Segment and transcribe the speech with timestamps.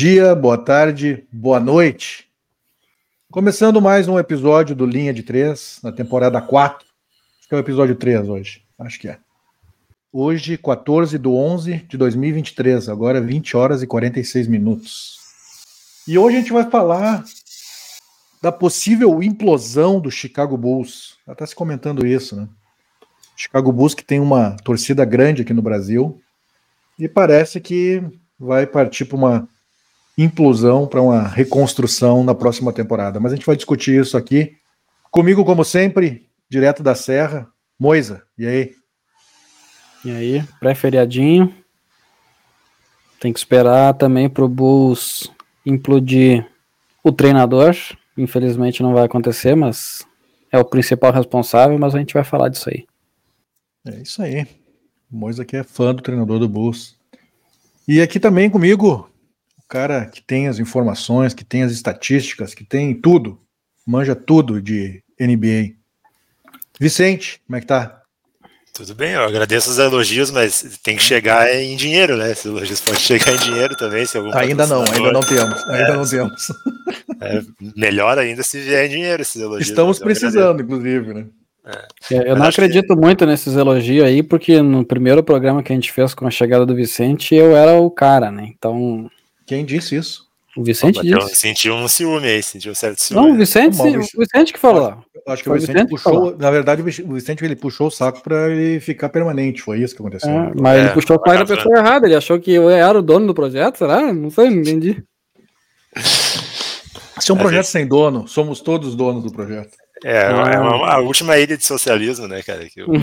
[0.00, 2.26] dia, boa tarde, boa noite.
[3.30, 6.86] Começando mais um episódio do Linha de Três, na temporada 4.
[7.38, 8.64] Acho que é o episódio 3 hoje.
[8.78, 9.18] Acho que é.
[10.10, 15.18] Hoje, 14 de 11 de 2023, agora 20 horas e 46 minutos.
[16.08, 17.22] E hoje a gente vai falar
[18.40, 21.18] da possível implosão do Chicago Bulls.
[21.26, 22.48] Já está se comentando isso, né?
[23.36, 26.18] Chicago Bulls que tem uma torcida grande aqui no Brasil
[26.98, 28.02] e parece que
[28.38, 29.48] vai partir para uma
[30.16, 33.18] implosão, para uma reconstrução na próxima temporada.
[33.18, 34.56] Mas a gente vai discutir isso aqui.
[35.10, 38.22] Comigo, como sempre, direto da Serra, Moisa.
[38.36, 38.74] E aí?
[40.04, 41.54] E aí, pré-feriadinho.
[43.18, 45.30] Tem que esperar também para o Bulls
[45.64, 46.46] implodir
[47.02, 47.76] o treinador.
[48.16, 50.06] Infelizmente não vai acontecer, mas
[50.50, 52.86] é o principal responsável, mas a gente vai falar disso aí.
[53.86, 54.46] É isso aí.
[55.10, 56.96] O Moisa aqui é fã do treinador do Bulls.
[57.86, 59.09] E aqui também comigo,
[59.70, 63.38] cara que tem as informações, que tem as estatísticas, que tem tudo,
[63.86, 65.76] manja tudo de NBA.
[66.78, 68.02] Vicente, como é que tá?
[68.74, 72.32] Tudo bem, eu agradeço os elogios, mas tem que chegar em dinheiro, né?
[72.32, 74.04] Esses elogios podem chegar em dinheiro também.
[74.06, 75.62] Se algum ainda não, ainda não temos.
[75.68, 76.46] Ainda é, não temos.
[77.22, 77.42] É,
[77.76, 79.68] melhor ainda se vier em dinheiro esses elogios.
[79.68, 81.26] Estamos precisando, inclusive, né?
[82.10, 82.30] É.
[82.30, 82.96] Eu não acredito que...
[82.98, 86.64] muito nesses elogios aí, porque no primeiro programa que a gente fez com a chegada
[86.64, 88.48] do Vicente, eu era o cara, né?
[88.56, 89.10] Então.
[89.50, 90.28] Quem disse isso?
[90.56, 91.12] O Vicente disse.
[91.12, 93.20] Eu senti um ciúme aí, senti um certo ciúme.
[93.20, 95.02] Não, o Vicente, Bom, o Vicente que falou.
[95.26, 98.48] Acho, que o Vicente, Vicente puxou, na verdade, o Vicente ele puxou o saco para
[98.48, 100.30] ele ficar permanente, foi isso que aconteceu.
[100.30, 102.96] É, mas é, ele puxou o saco da pessoa errada, ele achou que eu era
[102.96, 104.12] o dono do projeto, será?
[104.12, 105.02] Não sei, não entendi.
[107.18, 109.76] Se é um projeto sem dono, somos todos donos do projeto.
[110.04, 110.50] É, é ah.
[110.52, 112.68] é uma, a última ilha de socialismo, né, cara?
[112.68, 112.86] Que eu...
[112.94, 112.98] é.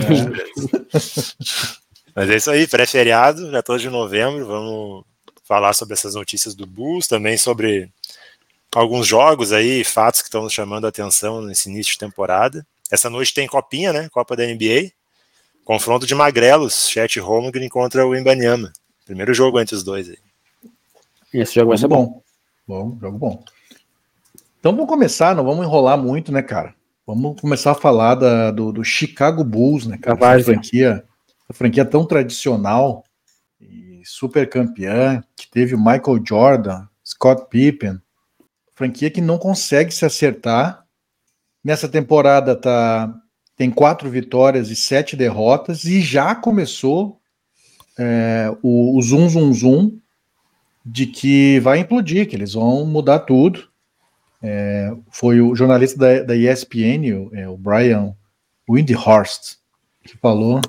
[2.16, 5.04] Mas é isso aí, pré-feriado, já tô de novembro, vamos
[5.48, 7.90] falar sobre essas notícias do Bulls, também sobre
[8.70, 12.66] alguns jogos aí, fatos que estão nos chamando a atenção nesse início de temporada.
[12.90, 14.08] Essa noite tem copinha, né?
[14.10, 14.92] Copa da NBA.
[15.64, 18.72] Confronto de magrelos, Chet Holmgren contra o Imbanyama.
[19.06, 20.18] Primeiro jogo entre os dois aí.
[21.32, 22.22] Esse jogo vai ser bom.
[22.66, 23.44] Bom, jogo bom.
[24.60, 26.74] Então vamos começar, não vamos enrolar muito, né, cara?
[27.06, 30.18] Vamos começar a falar da, do, do, Chicago Bulls, né, cara?
[30.36, 31.04] Essa franquia,
[31.48, 33.04] a franquia tão tradicional
[33.60, 38.00] e super campeã, que teve o Michael Jordan, Scott Pippen,
[38.74, 40.82] franquia que não consegue se acertar.
[41.62, 43.14] Nessa temporada tá,
[43.54, 47.20] tem quatro vitórias e sete derrotas e já começou
[47.98, 49.98] é, o, o zoom, zoom, zoom
[50.84, 53.68] de que vai implodir, que eles vão mudar tudo.
[54.42, 58.14] É, foi o jornalista da, da ESPN, o, é, o Brian
[58.68, 59.56] Windhorst,
[60.04, 60.60] que falou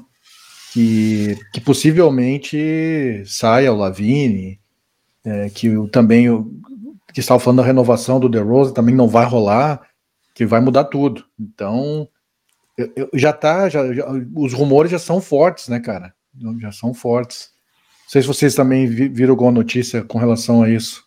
[0.73, 4.59] que, que possivelmente saia o Lavine,
[5.25, 6.27] é, que o, também
[7.13, 9.81] que estava falando da renovação do DeRozan também não vai rolar,
[10.33, 11.25] que vai mudar tudo.
[11.39, 12.07] Então,
[12.77, 16.13] eu, eu, já tá, já, já, os rumores já são fortes, né, cara?
[16.59, 17.51] Já são fortes.
[18.03, 21.03] Não sei se vocês também viram alguma notícia com relação a isso.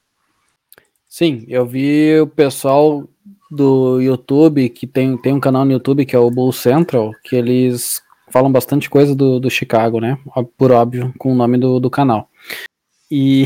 [1.09, 3.09] Sim, eu vi o pessoal
[3.51, 7.37] do YouTube, que tem, tem um canal no YouTube que é o Bull Central, que
[7.37, 8.03] eles
[8.33, 10.19] falam bastante coisa do, do Chicago, né?
[10.57, 12.29] Por óbvio, com o nome do, do canal.
[13.11, 13.45] E.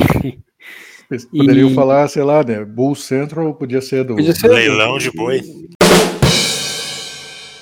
[1.30, 1.74] poderiam e...
[1.74, 2.64] falar, sei lá, né?
[2.64, 4.14] Bull Central podia ser do.
[4.14, 5.42] Podia ser leilão de boi.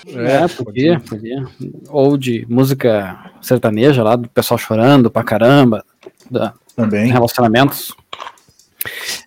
[0.07, 1.45] É, podia, podia.
[1.89, 5.85] Ou de música sertaneja lá, do pessoal chorando pra caramba.
[6.31, 7.11] Da, Também.
[7.11, 7.97] Relacionamentos.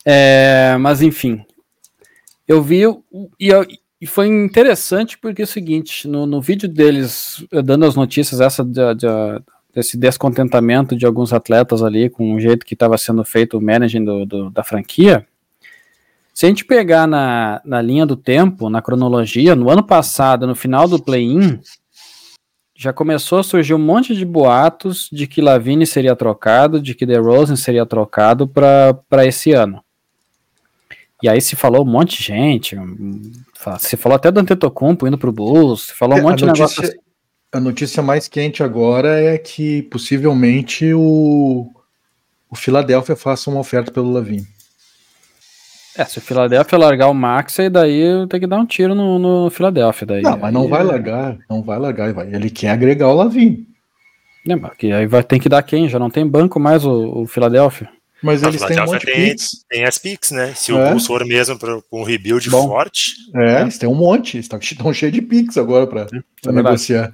[0.05, 1.43] É, mas enfim,
[2.47, 2.83] eu vi
[3.39, 3.51] e,
[4.01, 8.39] e, foi interessante porque é o seguinte, no, no vídeo deles eh, dando as notícias
[8.41, 9.07] essa de, de,
[9.73, 14.03] desse descontentamento de alguns atletas ali com o jeito que estava sendo feito o managing
[14.03, 15.25] do, do, da franquia,
[16.37, 20.53] se a gente pegar na, na linha do tempo, na cronologia, no ano passado, no
[20.53, 21.59] final do play-in,
[22.75, 27.07] já começou a surgir um monte de boatos de que Lavine seria trocado, de que
[27.07, 29.83] DeRozan seria trocado para esse ano.
[31.21, 32.77] E aí se falou um monte de gente,
[33.79, 36.59] se falou até do Antetokounmpo indo pro Bulls, se falou um é, monte notícia, de
[36.59, 36.97] negócio assim.
[37.51, 41.67] A notícia mais quente agora é que possivelmente o,
[42.49, 44.45] o Philadelphia faça uma oferta pelo Lavine.
[45.97, 49.17] É, se o Philadelphia largar o Max, aí daí tem que dar um tiro no,
[49.17, 50.05] no Philadelphia.
[50.05, 50.21] Daí.
[50.21, 52.13] Não, mas não aí, vai largar, não vai largar.
[52.13, 52.27] Vai.
[52.31, 53.65] Ele quer agregar o Lavin.
[54.47, 55.89] É, mas aí vai ter que dar quem?
[55.89, 57.89] Já não tem banco mais o, o Philadelphia.
[58.21, 59.49] Mas eles têm um monte tem, de picks.
[59.69, 60.53] Tem as picks, né?
[60.55, 60.75] Se é.
[60.75, 63.11] o Bulls for mesmo para um rebuild Bom, forte.
[63.35, 63.61] É, né?
[63.61, 64.39] eles têm um monte.
[64.39, 66.07] Estão, estão cheios de picks agora para
[66.45, 67.13] é negociar.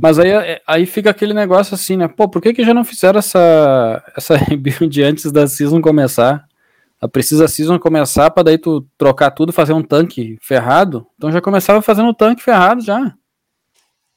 [0.00, 0.30] Mas aí,
[0.66, 2.08] aí fica aquele negócio assim, né?
[2.08, 6.44] Pô, por que, que já não fizeram essa, essa rebuild antes da season começar?
[7.00, 11.06] a precisa season começar para daí tu trocar tudo, fazer um tanque ferrado.
[11.16, 13.14] Então já começava fazendo o tanque ferrado já.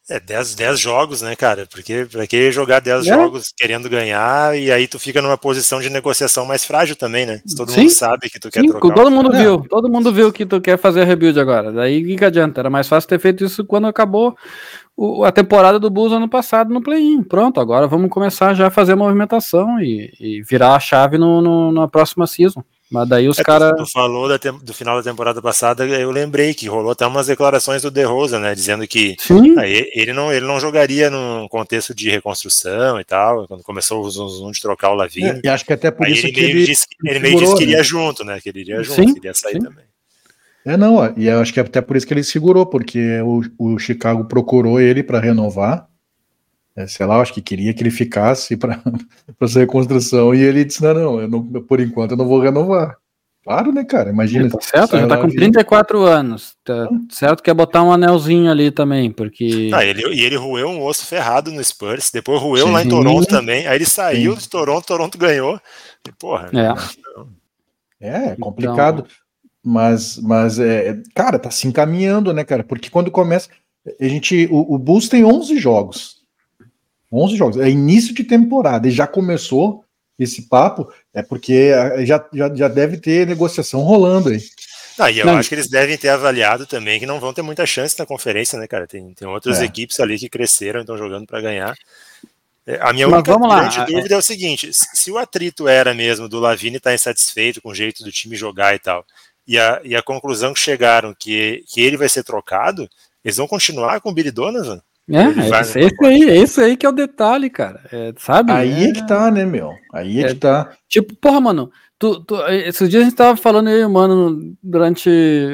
[0.09, 1.65] É, 10, 10 jogos, né, cara?
[1.71, 3.13] Porque pra que jogar 10 é.
[3.13, 7.41] jogos querendo ganhar e aí tu fica numa posição de negociação mais frágil também, né?
[7.45, 7.81] Se todo Sim.
[7.81, 8.94] mundo sabe que tu quer Sim, trocar.
[8.94, 11.71] Todo mundo viu, todo mundo viu que tu quer fazer rebuild agora.
[11.71, 12.59] Daí o que adianta?
[12.59, 14.35] Era mais fácil ter feito isso quando acabou
[14.95, 17.23] o, a temporada do Bulls ano passado no play-in.
[17.23, 21.41] Pronto, agora vamos começar já a fazer a movimentação e, e virar a chave no,
[21.41, 22.61] no, na próxima season.
[22.94, 23.74] Mas daí os é, caras.
[23.75, 27.81] Tu, falou da do final da temporada passada, eu lembrei que rolou até umas declarações
[27.81, 28.54] do De Rosa, né?
[28.54, 29.18] Dizendo que
[29.57, 34.10] ah, ele, não, ele não jogaria num contexto de reconstrução e tal, quando começou o
[34.12, 35.30] zoom de trocar o Lavigne.
[35.30, 37.56] É, e acho que até por Aí isso ele que ele, disse, ele meio disse
[37.56, 37.84] que iria né?
[37.84, 38.40] junto, né?
[38.40, 39.60] Que ele iria junto, sim, queria sair sim.
[39.62, 39.86] também.
[40.63, 43.42] É, não, e eu acho que é até por isso que ele segurou, porque o,
[43.57, 45.88] o Chicago procurou ele para renovar.
[46.75, 48.81] É, sei lá, acho que queria que ele ficasse para
[49.39, 52.97] essa reconstrução, e ele disse: não, não, eu não, por enquanto eu não vou renovar.
[53.43, 54.09] Claro, né, cara?
[54.09, 54.49] Imagina.
[54.49, 56.55] Tá certo, já tá com 34 anos.
[56.63, 59.69] Tá certo que é botar um anelzinho ali também, porque.
[59.73, 62.71] Ah, ele, e ele roeu um osso ferrado no Spurs, depois roeu Sim.
[62.71, 63.67] lá em Toronto também.
[63.67, 64.39] Aí ele saiu Sim.
[64.39, 65.59] de Toronto, Toronto ganhou.
[66.07, 66.49] E, porra.
[67.99, 68.99] É, é, é complicado.
[69.05, 69.23] Então...
[69.65, 72.63] Mas, mas é, cara, tá se encaminhando, né, cara?
[72.63, 73.49] Porque quando começa.
[73.99, 74.47] A gente.
[74.49, 76.22] O, o Bulls tem 11 jogos.
[77.13, 77.57] 11 jogos.
[77.57, 79.83] É início de temporada e já começou
[80.18, 81.71] esse papo, é porque
[82.06, 84.42] já, já, já deve ter negociação rolando aí.
[84.98, 85.38] Ah, e eu não.
[85.38, 88.60] acho que eles devem ter avaliado também que não vão ter muita chance na conferência,
[88.60, 88.86] né, cara?
[88.86, 89.65] Tem, tem outras é.
[89.65, 91.75] equipes ali que cresceram, estão jogando para ganhar.
[92.65, 93.86] É, a minha Mas única grande lá.
[93.86, 97.69] dúvida é o seguinte: se o atrito era mesmo do Lavini estar tá insatisfeito com
[97.69, 99.06] o jeito do time jogar e tal,
[99.48, 102.88] e a, e a conclusão que chegaram que, que ele vai ser trocado,
[103.25, 104.81] eles vão continuar com o Billy Donovan?
[105.09, 107.81] É, é esse, esse aí, esse aí que é o detalhe, cara.
[107.91, 108.51] É, sabe?
[108.51, 108.89] Aí é...
[108.89, 108.94] é...
[108.94, 109.73] que tá, né, meu?
[109.91, 110.71] Aí é, é, que tá.
[110.88, 115.09] Tipo, porra, mano, tu, tu, esses dias a gente tava falando aí, mano, durante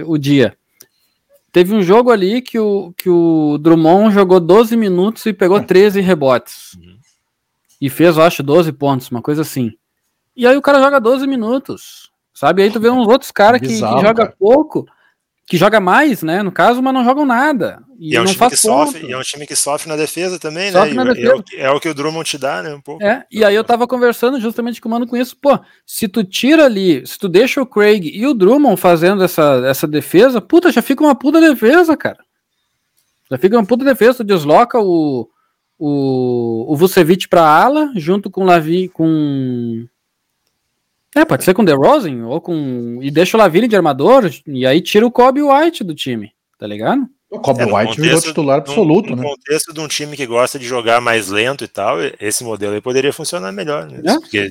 [0.06, 0.56] o dia.
[1.52, 6.00] Teve um jogo ali que o, que o Drummond jogou 12 minutos e pegou 13
[6.00, 6.76] rebotes.
[6.76, 6.98] Uhum.
[7.82, 9.72] E fez, eu acho, 12 pontos, uma coisa assim.
[10.36, 12.12] E aí o cara joga 12 minutos.
[12.34, 12.62] Sabe?
[12.62, 14.36] Aí tu vê uns outros cara que, que joga cara.
[14.38, 14.86] pouco
[15.50, 17.82] que joga mais, né, no caso, mas não jogam nada.
[18.00, 19.96] E, e é um não time que sofre, e é um time que sofre na
[19.96, 21.04] defesa também, né, sofre né?
[21.06, 21.28] Defesa.
[21.28, 23.04] É, o, é, o, que o Drummond te dá, né, um pouco.
[23.04, 26.24] É, e aí eu tava conversando justamente com o Mano com isso, pô, se tu
[26.24, 30.72] tira ali, se tu deixa o Craig e o Drummond fazendo essa, essa defesa, puta,
[30.72, 32.20] já fica uma puta defesa, cara.
[33.32, 35.28] Já fica uma puta defesa, tu desloca o
[35.80, 39.88] o, o Vucevic pra ala, junto com o Lavi, com
[41.16, 43.00] é, pode ser com The Rosen ou com.
[43.02, 46.68] E deixa o Lavine de armador, e aí tira o Kobe White do time, tá
[46.68, 47.08] ligado?
[47.32, 49.30] O Kobe é, White contexto, virou titular absoluto, no, no né?
[49.30, 52.74] No contexto de um time que gosta de jogar mais lento e tal, esse modelo
[52.74, 54.02] aí poderia funcionar melhor, né?
[54.04, 54.20] É?
[54.20, 54.50] Porque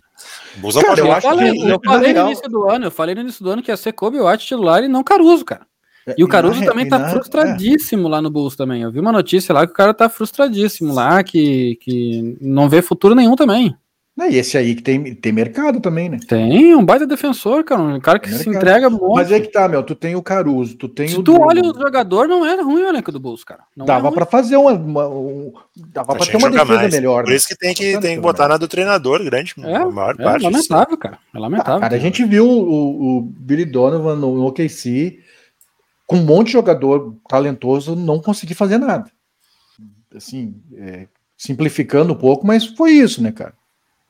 [0.62, 3.43] o cara, eu, falei, que, eu falei no início do ano, eu falei no início
[3.43, 5.66] do ano que ia ser Kobe White titular e não Caruso, cara.
[6.06, 8.11] É, e o Caruso também tá na, frustradíssimo é.
[8.11, 8.82] lá no Bulls também.
[8.82, 12.81] Eu vi uma notícia lá que o cara tá frustradíssimo lá, que, que não vê
[12.81, 13.76] futuro nenhum também.
[14.26, 16.18] E esse aí que tem, tem mercado também, né?
[16.26, 17.80] Tem, um baita defensor, cara.
[17.80, 19.14] Um cara que se entrega muito.
[19.14, 19.82] Mas é que tá, meu.
[19.82, 21.22] Tu tem o Caruso, tu tem Se o.
[21.22, 21.48] tu Drugo.
[21.48, 23.62] olha o jogador, não é ruim o elenco do Bulls, cara.
[23.76, 24.72] Não dava é pra fazer uma.
[24.72, 26.94] uma um, dava pra ter uma defesa mais.
[26.94, 27.25] melhor.
[27.25, 27.37] Por né?
[27.37, 29.54] isso que tem que, tem que botar na do treinador grande.
[29.58, 30.42] É, a maior é parte.
[30.42, 31.18] lamentável, cara.
[31.34, 31.76] É lamentável.
[31.76, 35.20] Ah, cara, a gente viu o, o Billy Donovan no, no OKC
[36.08, 39.10] com um monte de jogador talentoso não conseguir fazer nada.
[40.14, 41.06] Assim, é,
[41.37, 43.52] simplificando um pouco, mas foi isso, né, cara?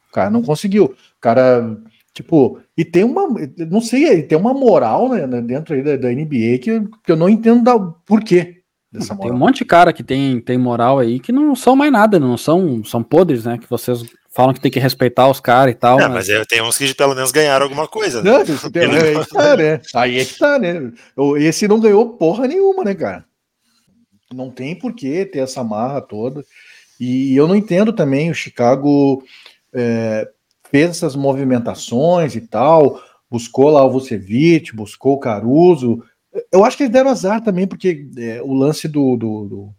[0.08, 0.84] O cara não conseguiu.
[0.86, 1.76] O cara,
[2.14, 3.28] tipo, e tem uma,
[3.70, 7.28] não sei, tem uma moral né, dentro aí da, da NBA que, que eu não
[7.28, 8.58] entendo da, por quê.
[9.20, 12.18] Tem um monte de cara que tem, tem moral aí que não são mais nada,
[12.18, 13.58] não são, são podres, né?
[13.58, 16.00] Que vocês falam que tem que respeitar os caras e tal.
[16.00, 18.22] É, mas, mas tem uns que pelo menos ganharam alguma coisa.
[18.22, 18.30] Né?
[18.30, 19.80] Não, tem, é, aí, tá, né?
[19.94, 20.90] aí é que tá, né?
[21.38, 23.26] Esse não ganhou porra nenhuma, né, cara?
[24.32, 26.42] Não tem por que ter essa marra toda.
[26.98, 29.22] E eu não entendo também o Chicago
[29.74, 30.28] é,
[30.70, 36.02] fez essas movimentações e tal, buscou lá o Vucevic, buscou o Caruso.
[36.52, 39.74] Eu acho que eles deram azar também, porque é, o lance do, do, do,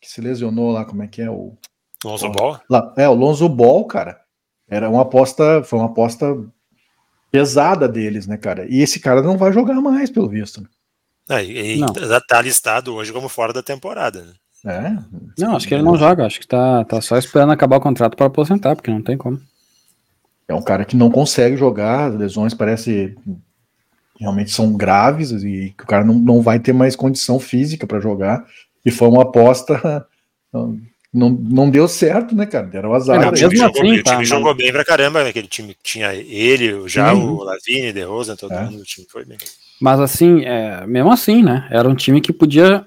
[0.00, 1.56] que se lesionou lá, como é que é o
[2.04, 2.60] Lonzo Ball?
[2.68, 4.20] Lá, é, o Lonzo Ball, cara,
[4.68, 6.26] era uma aposta, foi uma aposta
[7.30, 8.66] pesada deles, né, cara?
[8.68, 10.60] E esse cara não vai jogar mais, pelo visto.
[10.60, 10.68] Né?
[11.30, 14.32] É, e, e tá listado hoje como fora da temporada, né?
[14.64, 14.96] É.
[15.38, 18.16] Não, acho que ele não joga, acho que tá, tá só esperando acabar o contrato
[18.16, 19.40] para aposentar, porque não tem como.
[20.48, 23.16] É um cara que não consegue jogar, as lesões parece
[24.18, 28.00] realmente são graves e que o cara não, não vai ter mais condição física para
[28.00, 28.46] jogar.
[28.84, 30.06] E foi uma aposta
[31.14, 32.68] não, não deu certo, né, cara?
[32.72, 33.22] Era o azar.
[33.22, 35.30] É, o time, jogou, assim, o tá, time jogou, bem pra caramba, né?
[35.30, 37.22] aquele time que tinha ele, já Sim.
[37.22, 38.64] o Lavini, De Rosa, todo é.
[38.64, 39.38] mundo, o time foi bem.
[39.80, 41.68] Mas assim, é, mesmo assim, né?
[41.70, 42.84] Era um time que podia,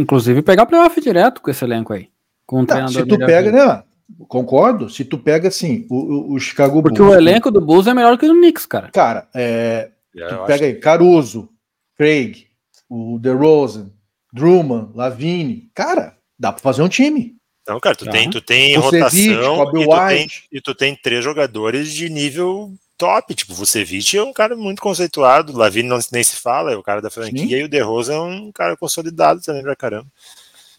[0.00, 2.08] inclusive, pegar playoff direto com esse elenco aí.
[2.46, 3.82] Com um não, se tu pega, né?
[4.26, 4.88] Concordo.
[4.88, 8.16] Se tu pega assim, o, o Chicago Porque Bulls, o elenco do Bulls é melhor
[8.16, 8.90] que o do Knicks, cara.
[8.90, 11.48] Cara, é, é tu pega aí Caruso,
[11.96, 12.46] Craig,
[12.88, 13.90] o DeRozan,
[14.32, 15.70] Drummond, Lavine.
[15.74, 17.36] Cara, dá pra fazer um time.
[17.66, 18.12] Não, cara, tu tá.
[18.12, 23.34] tem, tu tem rotação e tu tem, e tu tem três jogadores de nível top.
[23.34, 27.00] Tipo, Vucevic é um cara muito conceituado, Lavine não, nem se fala, é o cara
[27.00, 27.62] da franquia, Sim.
[27.62, 30.08] e o DeRozan é um cara consolidado também pra caramba.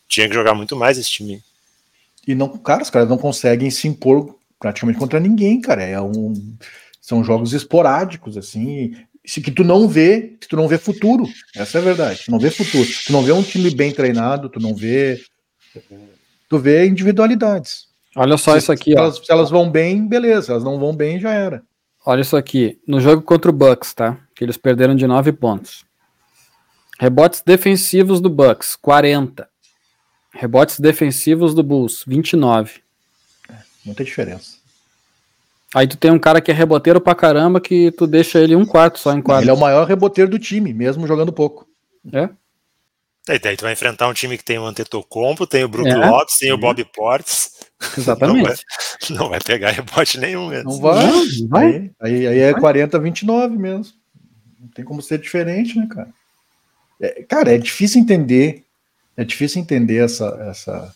[0.08, 1.42] Tinha que jogar muito mais esse time.
[2.28, 5.82] E não, cara, os caras não conseguem se impor praticamente contra ninguém, cara.
[5.82, 6.34] É um,
[7.02, 11.26] são jogos esporádicos, assim, que tu não vê, que tu não vê futuro.
[11.56, 12.26] Essa é a verdade.
[12.26, 12.88] Tu não vê futuro.
[13.06, 15.20] Tu não vê um time bem treinado, tu não vê
[16.50, 17.88] tu vê individualidades.
[18.16, 19.04] Olha só se, isso aqui, se ó.
[19.04, 20.42] Elas, se elas vão bem, beleza.
[20.42, 21.64] Se elas não vão bem, já era.
[22.10, 22.80] Olha isso aqui.
[22.88, 24.18] No jogo contra o Bucks, tá?
[24.34, 25.86] Que eles perderam de 9 pontos.
[27.00, 29.48] Rebotes defensivos do Bucks, 40.
[30.34, 32.82] Rebotes defensivos do Bulls, 29.
[33.48, 33.54] É,
[33.86, 34.58] muita diferença.
[35.75, 38.66] Aí tu tem um cara que é reboteiro pra caramba que tu deixa ele um
[38.66, 39.44] quarto só em quadro.
[39.44, 41.68] Ele é o maior reboteiro do time, mesmo jogando pouco.
[42.12, 42.28] É?
[43.36, 45.95] E daí tu vai enfrentar um time que tem o Antetokounmpo, tem o Brook é.
[45.95, 47.51] Lopes, tem o Bob Portes.
[47.98, 48.38] Exatamente.
[48.38, 48.55] Não vai,
[49.17, 50.71] não vai, pegar rebote nenhum mesmo.
[50.71, 51.05] Não vai.
[51.05, 51.91] Não, vai.
[52.01, 53.93] Aí, aí é 40-29 mesmo.
[54.59, 56.09] Não tem como ser diferente, né, cara?
[57.01, 58.63] É, cara, é difícil entender.
[59.15, 60.93] É difícil entender essa, essa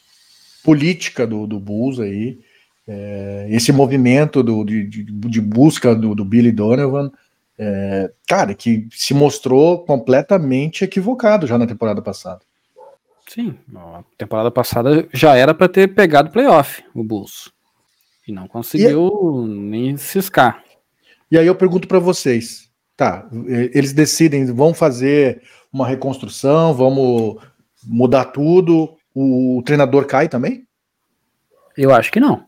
[0.63, 2.39] política do, do Bulls aí.
[2.87, 7.11] É, esse movimento do, de, de busca do, do Billy Donovan
[7.57, 12.41] é, cara, que se mostrou completamente equivocado já na temporada passada.
[13.27, 17.51] Sim, a temporada passada já era para ter pegado playoff o Bulls
[18.27, 19.49] e não conseguiu e...
[19.49, 20.63] nem ciscar.
[21.31, 23.27] E aí eu pergunto para vocês, tá?
[23.47, 25.41] Eles decidem, vão fazer
[25.71, 27.41] uma reconstrução, vamos
[27.83, 28.95] mudar tudo.
[29.13, 30.67] O, o treinador cai também?
[31.75, 32.45] Eu acho que não.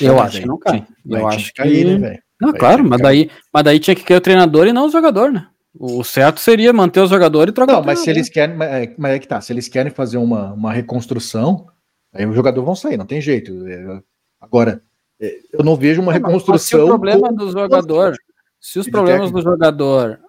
[0.00, 0.86] Eu acho que não cai.
[1.04, 4.20] Eu acho que cair, né, não, claro, mas daí, mas daí tinha que ter o
[4.20, 5.48] treinador e não o jogador, né?
[5.76, 9.12] O certo seria manter o jogador e trocar Não, mas se eles querem, é, mas
[9.12, 11.66] é que tá, se eles querem fazer uma, uma reconstrução,
[12.12, 13.66] aí os jogadores vão sair, não tem jeito.
[13.66, 14.00] É,
[14.40, 14.82] agora,
[15.20, 16.78] é, eu não vejo uma não, reconstrução.
[16.78, 18.14] Se o problema do jogador,
[18.60, 19.38] se os problemas técnico.
[19.38, 20.20] do jogador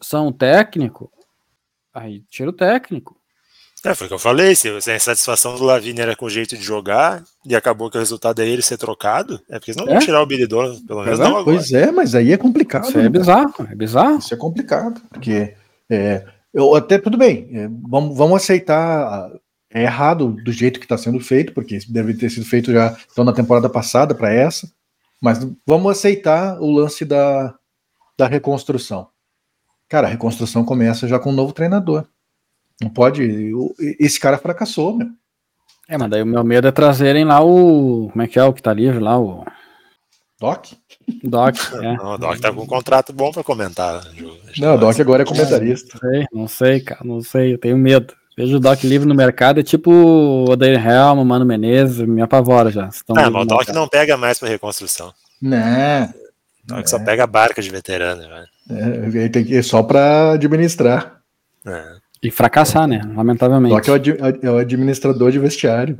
[0.00, 1.10] são técnico,
[1.92, 3.20] aí tira o técnico.
[3.84, 4.54] É, foi o que eu falei.
[4.54, 8.00] Se, a insatisfação do Lavini era com o jeito de jogar e acabou que o
[8.00, 9.90] resultado é ele ser trocado, é porque não é?
[9.92, 11.44] vão tirar o Billy Donovan, pelo menos é, não agora.
[11.44, 12.84] Pois é, mas aí é complicado.
[12.84, 13.08] Isso é né?
[13.08, 14.18] bizarro, é bizarro.
[14.18, 15.54] Isso é complicado, porque
[15.90, 16.24] é,
[16.54, 19.30] eu até tudo bem, é, vamos, vamos aceitar.
[19.74, 23.24] É errado do jeito que está sendo feito, porque deve ter sido feito já então,
[23.24, 24.70] na temporada passada para essa,
[25.18, 27.54] mas vamos aceitar o lance da,
[28.18, 29.08] da reconstrução.
[29.88, 32.06] Cara, a reconstrução começa já com um novo treinador.
[32.82, 33.52] Não pode.
[33.98, 35.08] Esse cara fracassou, meu.
[35.88, 38.08] É, mas daí o meu medo é trazerem lá o.
[38.10, 39.18] Como é que é o que tá livre lá?
[39.18, 39.44] O.
[40.40, 40.66] Doc?
[41.22, 41.96] Doc, é.
[41.96, 44.02] Não, o Doc tá com um contrato bom para comentar.
[44.58, 45.98] Não, o Doc agora é comentarista.
[46.02, 48.14] Não sei, não sei, cara, não sei, eu tenho medo.
[48.36, 52.70] Vejo o Doc livre no mercado, é tipo o Odair Helm, Mano Menezes, me apavora
[52.70, 52.88] já.
[53.10, 55.12] Ah, mas o Doc não pega mais para reconstrução.
[55.40, 56.12] Né?
[56.64, 56.86] O Doc é.
[56.86, 58.22] só pega barca de veterano.
[58.70, 61.20] É, tem que, é só para administrar.
[61.66, 62.01] É.
[62.22, 63.02] E fracassar, né?
[63.14, 63.74] Lamentavelmente.
[63.74, 65.98] Só que é o, é administrador de vestiário.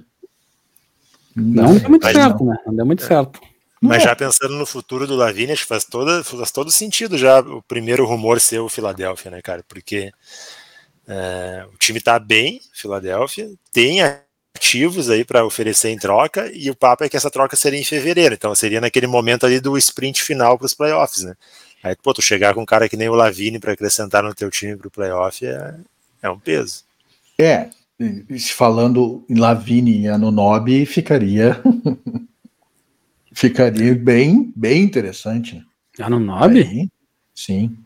[1.35, 2.53] Não, não deu muito certo, não.
[2.53, 2.59] né?
[2.67, 3.41] Não deu muito certo.
[3.81, 7.41] Mas já pensando no futuro do Lavigne, acho que faz, toda, faz todo sentido já
[7.41, 9.65] o primeiro rumor ser o Philadelphia, né, cara?
[9.67, 10.13] Porque
[11.09, 13.99] é, o time tá bem, Philadelphia, tem
[14.55, 17.85] ativos aí para oferecer em troca, e o papo é que essa troca seria em
[17.85, 21.35] fevereiro, então seria naquele momento ali do sprint final para os playoffs, né?
[21.83, 24.49] Aí, pô, tu chegar com um cara que nem o Lavigne para acrescentar no teu
[24.49, 25.75] time para o playoff é,
[26.23, 26.85] é um peso.
[27.39, 27.69] É,
[28.53, 31.61] falando em Lavini e Anunobi, ficaria
[33.33, 35.65] ficaria bem, bem interessante.
[35.99, 36.63] Anunobi?
[36.63, 36.89] Aí,
[37.35, 37.77] sim.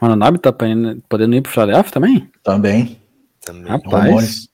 [0.00, 2.30] Anunobi tá podendo ir pro Philadelphia também?
[2.42, 3.00] Também.
[3.40, 3.70] também.
[3.70, 4.48] Rapaz.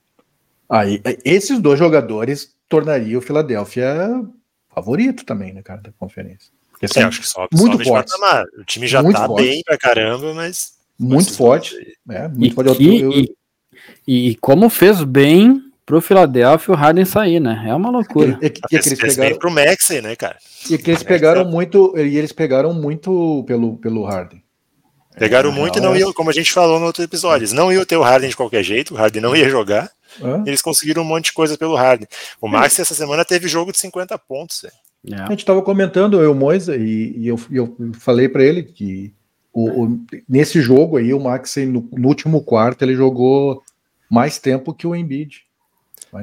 [0.69, 4.25] Aí, esses dois jogadores tornariam o Philadelphia
[4.75, 6.51] favorito também, né, cara, da conferência.
[6.71, 8.13] Porque é, acho que só, muito forte.
[8.59, 9.43] O time já muito tá forte.
[9.43, 11.75] bem pra caramba, mas muito forte.
[12.11, 12.77] É, muito e, forte.
[12.77, 13.25] Que, eu, eu...
[14.07, 17.65] E, e, como fez bem pro Philadelphia o Harden sair, né?
[17.69, 18.39] É uma loucura.
[18.43, 20.37] E, e, e eles pegaram pro Maxey, né, cara?
[20.69, 24.43] E que eles pegaram muito, e eles pegaram muito pelo, pelo Harden.
[25.17, 26.01] Pegaram é, muito e não é.
[26.01, 28.37] iam, como a gente falou no outro episódio, eles não iam ter o Harden de
[28.37, 29.91] qualquer jeito, o Harden não ia jogar.
[30.45, 32.09] eles conseguiram um monte de coisa pelo Harden.
[32.41, 34.65] O Max essa semana teve jogo de 50 pontos.
[34.65, 34.71] É.
[35.23, 39.15] A gente estava comentando, eu, Moisa, e, e eu, eu falei para ele que
[39.57, 43.63] o, o, nesse jogo aí, o Max, no, no, último quarto, ele jogou
[44.11, 45.47] mais tempo que o Embiid.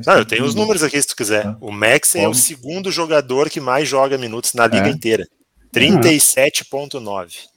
[0.05, 1.47] Não, eu tenho os números aqui se tu quiser.
[1.47, 4.91] Ah, o Max é o segundo jogador que mais joga minutos na liga é.
[4.91, 5.27] inteira.
[5.73, 7.47] 37,9.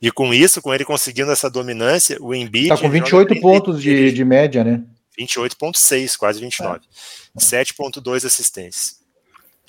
[0.00, 2.70] E com isso, com ele conseguindo essa dominância, o Embiid.
[2.70, 4.82] Tá com 28 pontos de, de média, né?
[5.20, 6.80] 28,6, quase 29.
[6.80, 7.40] É.
[7.40, 8.96] 7,2 assistências.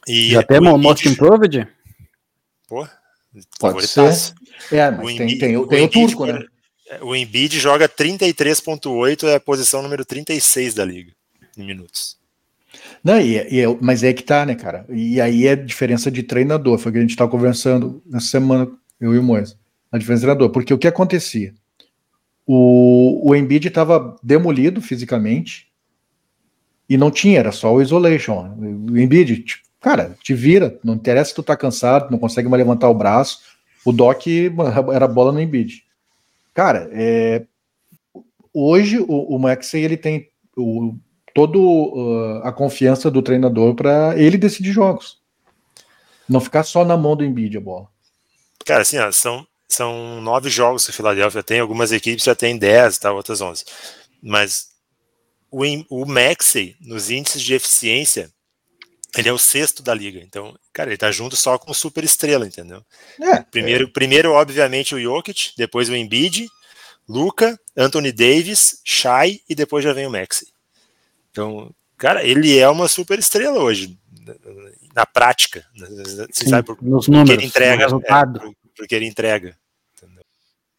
[0.08, 1.68] E Já temos o Most Improved?
[2.68, 2.88] Pô,
[3.60, 4.34] Pode ser.
[4.72, 6.46] É, mas o tem, Embiid, tem, tem, o, o turco, né?
[7.02, 11.12] O Embiid joga 33,8, é a posição número 36 da liga,
[11.58, 12.18] em minutos.
[13.04, 14.86] Não, e, e, mas é que tá, né, cara?
[14.90, 16.78] E aí é diferença de treinador.
[16.78, 18.70] Foi o que a gente estava conversando nessa semana,
[19.00, 19.58] eu e o Moisés
[19.94, 20.50] a diferença de treinador.
[20.50, 21.54] Porque o que acontecia?
[22.46, 25.68] O, o Embiid estava demolido fisicamente
[26.90, 28.58] e não tinha, era só o isolation.
[28.60, 32.60] O Embiid, tipo, cara, te vira, não interessa se tu tá cansado, não consegue mais
[32.60, 33.40] levantar o braço.
[33.86, 34.26] O Doc
[34.94, 35.84] era bola no Embiid.
[36.54, 37.46] Cara, é,
[38.54, 40.96] hoje o, o Maxey ele tem o,
[41.34, 45.20] todo uh, a confiança do treinador para ele decidir jogos.
[46.30, 47.88] Não ficar só na mão do Embiid a bola.
[48.66, 52.58] Cara, assim, ó, são são nove jogos que o Philadelphia tem, algumas equipes já têm
[52.58, 53.66] dez, tá, outras onze.
[54.22, 54.68] Mas
[55.50, 58.32] o, o Maxey, nos índices de eficiência,
[59.18, 60.20] ele é o sexto da liga.
[60.20, 62.84] Então, cara, ele tá junto só com o super estrela, entendeu?
[63.22, 63.88] É, primeiro, é.
[63.88, 66.48] primeiro, obviamente, o Jokic, depois o Embiid,
[67.08, 70.48] Luca, Anthony Davis, Shai e depois já vem o Maxey.
[71.32, 73.98] Então, cara, ele é uma super estrela hoje,
[74.96, 75.66] na prática.
[75.76, 77.76] Você Sim, sabe por, nos números, que ele entrega.
[77.76, 78.40] No resultado.
[78.48, 79.58] É, porque ele entrega.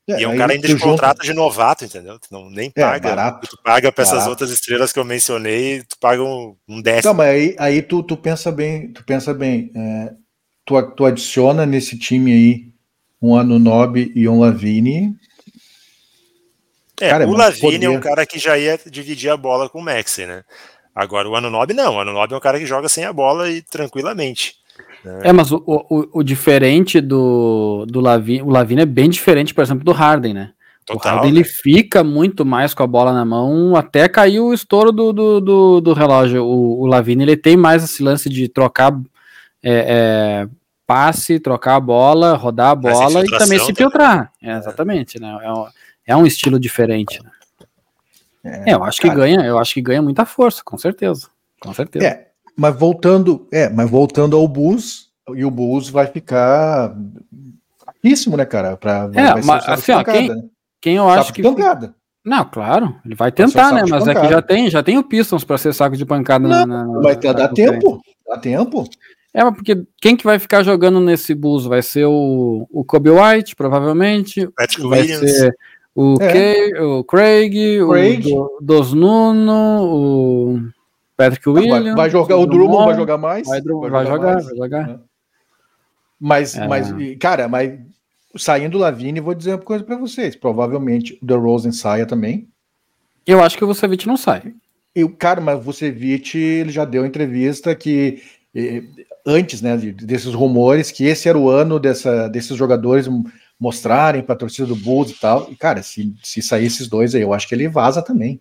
[0.08, 1.26] É, e é um cara ainda de contrato junto...
[1.26, 2.18] de novato, entendeu?
[2.18, 3.08] Tu não, nem é, paga.
[3.08, 7.12] É, tu paga para essas outras estrelas que eu mencionei, tu paga um, um décimo.
[7.12, 10.12] Não, mas aí, aí tu, tu pensa bem, tu pensa bem, é,
[10.64, 12.74] tu, tu adiciona nesse time aí
[13.20, 15.16] um Anunobi e um Lavine.
[17.00, 19.82] É, cara, o Lavine é um cara que já ia dividir a bola com o
[19.82, 20.44] Maxi, né?
[20.94, 23.62] Agora o Anunobi não, o Anunobi é um cara que joga sem a bola e
[23.62, 24.56] tranquilamente.
[25.22, 29.62] É, mas o, o, o, diferente do, do Lavine, o Lavine é bem diferente, por
[29.62, 30.52] exemplo, do Harden, né?
[30.86, 31.38] Total, o Harden né?
[31.40, 35.40] ele fica muito mais com a bola na mão, até caiu o estouro do, do,
[35.40, 36.44] do, do relógio.
[36.44, 38.98] O, o Lavine ele tem mais esse lance de trocar
[39.62, 40.48] é, é,
[40.86, 44.32] passe, trocar a bola, rodar a bola e também se filtrar.
[44.42, 45.38] É, exatamente, né?
[45.42, 45.66] É um,
[46.06, 47.22] é um estilo diferente.
[47.22, 47.30] Né?
[48.44, 51.28] É, é eu acho cara, que ganha, eu acho que ganha muita força, com certeza.
[51.60, 52.06] Com certeza.
[52.06, 56.96] É, mas voltando, é, mas voltando ao Bulls, e o Bulls vai ficar
[57.78, 58.76] fraquíssimo, né, cara?
[58.76, 60.42] Pra, é, vai mas assim, ó, quem, né?
[60.80, 61.42] quem eu acho que.
[61.42, 61.94] Pancada.
[62.24, 63.84] Não, claro, ele vai tentar, né?
[63.88, 66.48] Mas é que já tem, já tem o Pistons para ser saco de pancada.
[66.48, 68.88] Não, na, na, mas dá tempo, dá tempo.
[69.34, 71.66] É, porque quem que vai ficar jogando nesse Bulls?
[71.66, 74.48] Vai ser o, o Kobe White, provavelmente.
[74.56, 75.38] Patrick vai Williams.
[75.38, 75.54] ser
[75.94, 76.32] o, é.
[76.32, 77.54] Kay, o Craig,
[77.86, 78.32] Craig.
[78.32, 80.60] o Dos Nuno, o
[81.16, 81.84] Patrick Williams.
[81.84, 83.46] Vai, vai jogar, o Drummond vai jogar mais?
[83.46, 84.90] Vai, vai, vai jogar, vai jogar.
[84.90, 84.98] É.
[86.20, 86.66] Mas, é.
[86.66, 87.78] mas, cara, mas
[88.36, 90.34] saindo Lavine, vou dizer uma coisa para vocês.
[90.34, 92.48] Provavelmente o Rosen saia também.
[93.26, 94.54] Eu acho que o Vucevic não sai.
[94.94, 98.22] Eu, cara, mas o Vucevic, ele já deu entrevista que
[99.26, 103.08] antes, né, desses rumores, que esse era o ano dessa, desses jogadores
[103.58, 105.50] mostrarem para a torcida do Bulls e tal.
[105.50, 108.40] E, cara, se, se sair esses dois aí, eu acho que ele vaza também.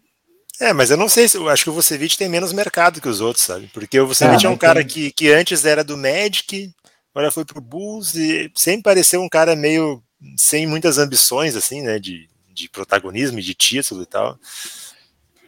[0.63, 3.09] É, mas eu não sei se eu acho que o Vucevic tem menos mercado que
[3.09, 3.69] os outros, sabe?
[3.73, 6.71] Porque o Vucevic ah, é um cara que, que antes era do Magic,
[7.13, 10.01] agora foi pro Bulls e sempre pareceu um cara meio
[10.37, 11.99] sem muitas ambições, assim, né?
[11.99, 14.39] De, de protagonismo e de título e tal.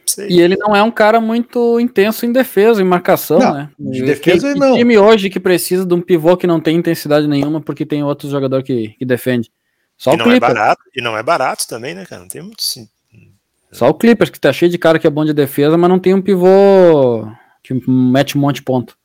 [0.04, 0.28] Sei.
[0.28, 3.70] E ele não é um cara muito intenso em defesa, em marcação, não, né?
[3.78, 4.76] De defesa que, não.
[4.76, 8.28] time hoje que precisa de um pivô que não tem intensidade nenhuma porque tem outro
[8.28, 9.50] jogador que, que defende.
[9.96, 10.50] Só e o não é Clipper.
[10.50, 12.20] é barato, e não é barato também, né, cara?
[12.20, 12.62] Não tem muito,
[13.76, 15.98] só o Clippers, que tá cheio de cara que é bom de defesa, mas não
[15.98, 17.28] tem um pivô
[17.62, 18.96] que mete um monte de ponto.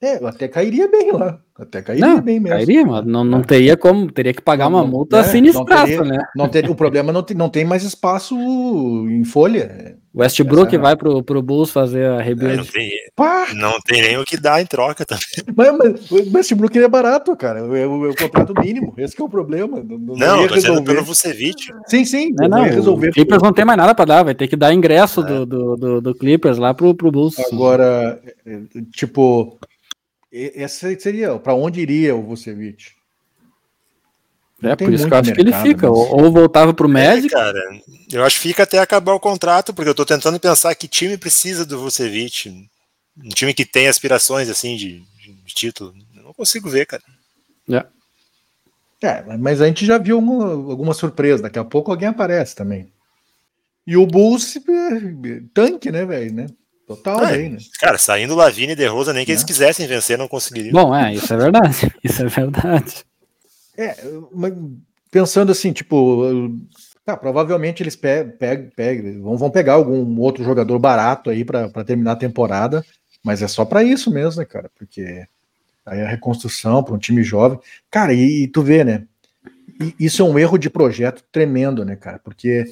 [0.00, 1.42] É, até cairia bem lá.
[1.56, 2.56] Até cairia não, bem mesmo.
[2.56, 6.18] Cairia, mas não, não teria como, teria que pagar uma multa é, sinistraça, né?
[6.34, 9.96] Não ter, o problema não tem, não tem mais espaço em folha.
[10.16, 10.82] Westbrook Essa...
[10.82, 12.54] vai pro, pro Bulls fazer a rebuild.
[12.54, 15.24] É, não, tem, não tem nem o que dar em troca também.
[15.56, 17.60] Mas, mas o Westbrook é barato, cara.
[17.60, 18.92] É o, é o contrato mínimo.
[18.96, 19.76] Esse é o problema.
[19.76, 21.72] Não, não, não dizendo pelo Vucevic.
[21.86, 22.32] Sim, sim.
[22.32, 23.10] Não, não, resolver.
[23.10, 24.22] O Clippers não tem mais nada para dar.
[24.24, 25.24] Vai ter que dar ingresso é.
[25.24, 27.36] do, do, do, do, Clippers lá pro, pro Bulls.
[27.52, 28.20] Agora,
[28.92, 29.58] tipo,
[30.54, 32.92] essa seria para onde iria o Vucevic?
[34.62, 35.88] É, por isso que eu acho mercado, que ele fica.
[35.88, 35.98] Mas...
[35.98, 37.26] Ou, voltava pro Magic.
[37.26, 37.80] É, cara,
[38.12, 41.18] eu acho que fica até acabar o contrato, porque eu tô tentando pensar que time
[41.18, 42.48] precisa do Vucevic.
[43.16, 45.94] Um time que tem aspirações, assim, de, de título.
[46.16, 47.02] Eu não consigo ver, cara.
[47.70, 47.84] É.
[49.02, 51.42] É, mas a gente já viu uma, alguma surpresa.
[51.42, 52.90] Daqui a pouco alguém aparece também.
[53.86, 54.60] E o Bulls, é,
[55.52, 56.46] tanque, né, velho, né?
[56.86, 57.58] Total é, aí, né?
[57.80, 59.46] Cara, saindo Lavine e De Rosa, nem que eles é.
[59.46, 60.72] quisessem vencer, não conseguiriam.
[60.72, 61.94] Bom, é, isso é verdade.
[62.04, 63.04] Isso é verdade.
[63.76, 63.96] É,
[64.32, 64.52] mas
[65.10, 66.22] pensando assim, tipo,
[67.04, 72.12] tá, provavelmente eles pegam, pegam, vão, vão pegar algum outro jogador barato aí para terminar
[72.12, 72.84] a temporada,
[73.22, 74.70] mas é só para isso mesmo, né, cara?
[74.76, 75.26] Porque
[75.86, 77.58] aí a reconstrução para um time jovem.
[77.90, 79.04] Cara, e, e tu vê, né?
[79.80, 82.18] E isso é um erro de projeto tremendo, né, cara?
[82.18, 82.64] Porque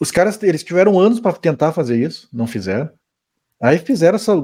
[0.00, 2.90] os caras eles tiveram anos para tentar fazer isso, não fizeram.
[3.60, 4.34] Aí fizeram essa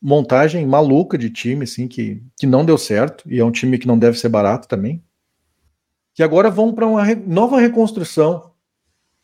[0.00, 3.86] montagem maluca de time, assim, que, que não deu certo, e é um time que
[3.86, 5.02] não deve ser barato também.
[6.14, 8.52] Que agora vão para uma re nova reconstrução.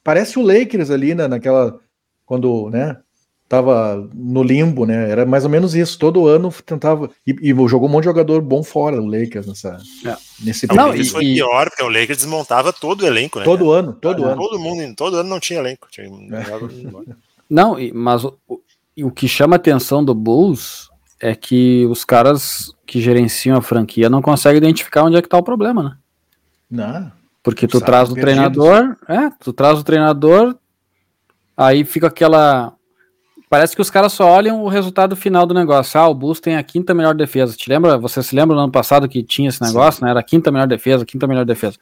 [0.02, 1.78] Parece o Lakers ali na, naquela.
[2.24, 3.00] Quando, né?
[3.50, 5.10] Tava no limbo, né?
[5.10, 5.98] Era mais ou menos isso.
[5.98, 7.10] Todo ano tentava.
[7.26, 10.16] E, e jogou um monte de jogador bom fora do Lakers nessa, é.
[10.38, 13.44] nesse Não, isso foi pior, porque o Lakers desmontava todo o elenco, né?
[13.44, 14.40] Todo ano, todo ano.
[14.40, 15.88] Todo mundo, todo ano não tinha elenco.
[15.90, 16.06] Tinha...
[16.06, 17.14] É.
[17.50, 18.38] Não, mas o,
[18.96, 23.62] e o que chama a atenção do Bulls é que os caras que gerenciam a
[23.62, 25.96] franquia não conseguem identificar onde é que tá o problema, né?
[26.70, 27.10] Não.
[27.42, 30.54] Porque tu traz o treinador, é, tu traz o treinador,
[31.56, 32.74] aí fica aquela.
[33.50, 35.98] Parece que os caras só olham o resultado final do negócio.
[35.98, 37.56] Ah, o Bulls tem a quinta melhor defesa.
[37.56, 37.98] Te lembra?
[37.98, 40.04] Você se lembra no ano passado que tinha esse negócio, Sim.
[40.04, 40.12] né?
[40.12, 41.76] Era a quinta melhor defesa, quinta melhor defesa.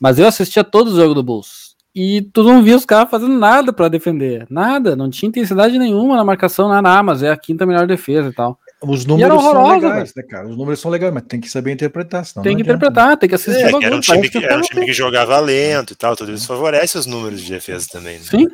[0.00, 3.38] Mas eu assistia todos os jogos do Bulls e tu não via os caras fazendo
[3.38, 4.48] nada para defender.
[4.50, 8.28] Nada, não tinha intensidade nenhuma na marcação, nada, ah, mas é a quinta melhor defesa
[8.28, 8.58] e tal.
[8.82, 10.48] Os números são legais, né, cara?
[10.48, 12.26] Os números são legais, mas tem que saber interpretar.
[12.42, 14.92] Tem que interpretar, tem que assistir é, Era um time, que, era um time que
[14.92, 18.18] jogava lento e tal, tudo isso favorece os números de defesa também.
[18.18, 18.24] Né?
[18.24, 18.48] Sim.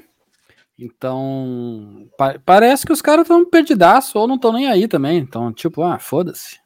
[0.85, 5.19] Então, pa parece que os caras estão perdidaço ou não estão nem aí também.
[5.19, 6.61] Então, tipo, ah, foda-se.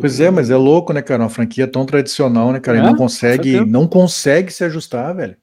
[0.00, 1.22] Pois é, mas é louco, né, cara?
[1.22, 2.78] Uma franquia tão tradicional, né, cara?
[2.78, 5.36] É, e não consegue, não consegue se ajustar, velho.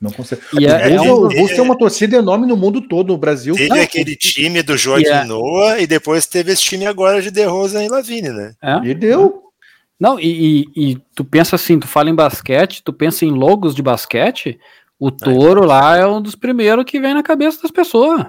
[0.00, 0.42] Não consegue.
[0.60, 3.54] E é, é, o Bulls tem uma torcida enorme no mundo todo, no Brasil.
[3.54, 5.24] Teve não, aquele time do Joaquim é.
[5.24, 8.54] Noah e depois teve esse time agora de De Rosa e Lavine, né?
[8.62, 8.78] É.
[8.84, 9.42] E deu.
[9.98, 13.74] Não, e, e, e, tu pensa assim, tu fala em basquete, tu pensa em logos
[13.74, 14.58] de basquete,
[14.98, 18.26] o touro lá é um dos primeiros que vem na cabeça das pessoas.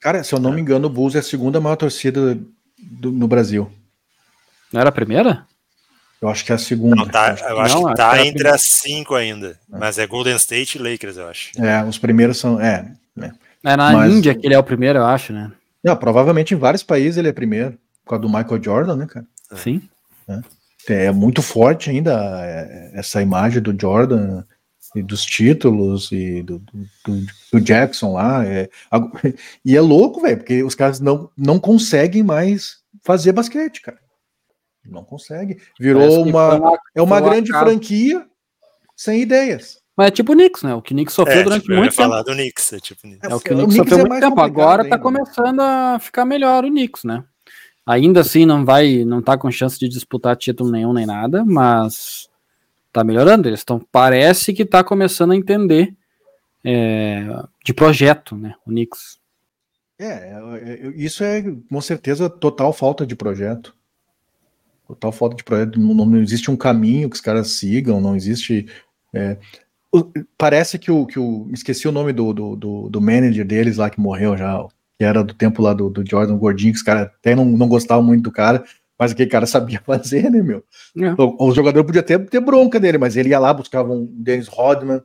[0.00, 2.38] Cara, se eu não me engano, o Bulls é a segunda maior torcida
[2.78, 3.70] do, no Brasil.
[4.72, 5.46] Não era a primeira?
[6.20, 6.96] Eu acho que é a segunda.
[6.96, 9.58] Não, tá, eu acho não, que tá entre as cinco ainda.
[9.72, 9.78] É.
[9.78, 11.50] Mas é Golden State e Lakers, eu acho.
[11.60, 12.60] É, os primeiros são.
[12.60, 13.32] É, é.
[13.64, 15.50] é na mas, Índia que ele é o primeiro, eu acho, né?
[15.82, 17.72] Não, provavelmente em vários países ele é primeiro.
[18.04, 19.26] Por causa do Michael Jordan, né, cara?
[19.54, 19.82] Sim.
[20.88, 22.12] É, é muito forte ainda
[22.44, 24.44] é, essa imagem do Jordan
[24.94, 28.44] e dos títulos e do, do, do Jackson lá.
[28.44, 28.68] É,
[29.64, 33.98] e é louco, velho, porque os caras não, não conseguem mais fazer basquete, cara.
[34.84, 35.58] Não consegue.
[35.78, 38.26] Virou uma, uma, É uma grande franquia
[38.96, 39.78] sem ideias.
[39.96, 40.74] Mas é tipo o Knicks, né?
[40.74, 42.02] O que o Knicks sofreu é, durante tipo, muito tempo.
[42.02, 44.40] falar do Knicks, é tipo É, o que o Knicks sofreu é muito tempo.
[44.40, 44.96] Agora tá ainda.
[44.96, 47.22] tá começando a ficar melhor o Knicks, né?
[47.86, 52.29] Ainda assim não vai, não tá com chance de disputar título nenhum nem nada, mas
[52.92, 53.48] tá melhorando.
[53.48, 55.94] Eles estão, parece que tá começando a entender
[56.64, 57.26] é,
[57.64, 58.54] de projeto, né?
[58.66, 59.18] O Knicks.
[59.98, 63.74] É, é, é isso é com certeza total falta de projeto
[64.94, 68.66] total falta de projeto, não, não, existe um caminho que os caras sigam, não existe.
[69.14, 69.36] É,
[70.36, 71.48] parece que o, que o.
[71.52, 74.66] Esqueci o nome do, do, do, do, manager deles lá que morreu já,
[74.98, 77.68] que era do tempo lá do, do Jordan Gordinho, que os caras até não, não
[77.68, 78.64] gostavam muito do cara,
[79.00, 80.62] mas aquele cara sabia fazer, né, meu?
[80.98, 81.14] É.
[81.16, 84.46] O, o, jogador podia até ter bronca dele, mas ele ia lá, buscava um Dennis
[84.46, 85.00] Rodman.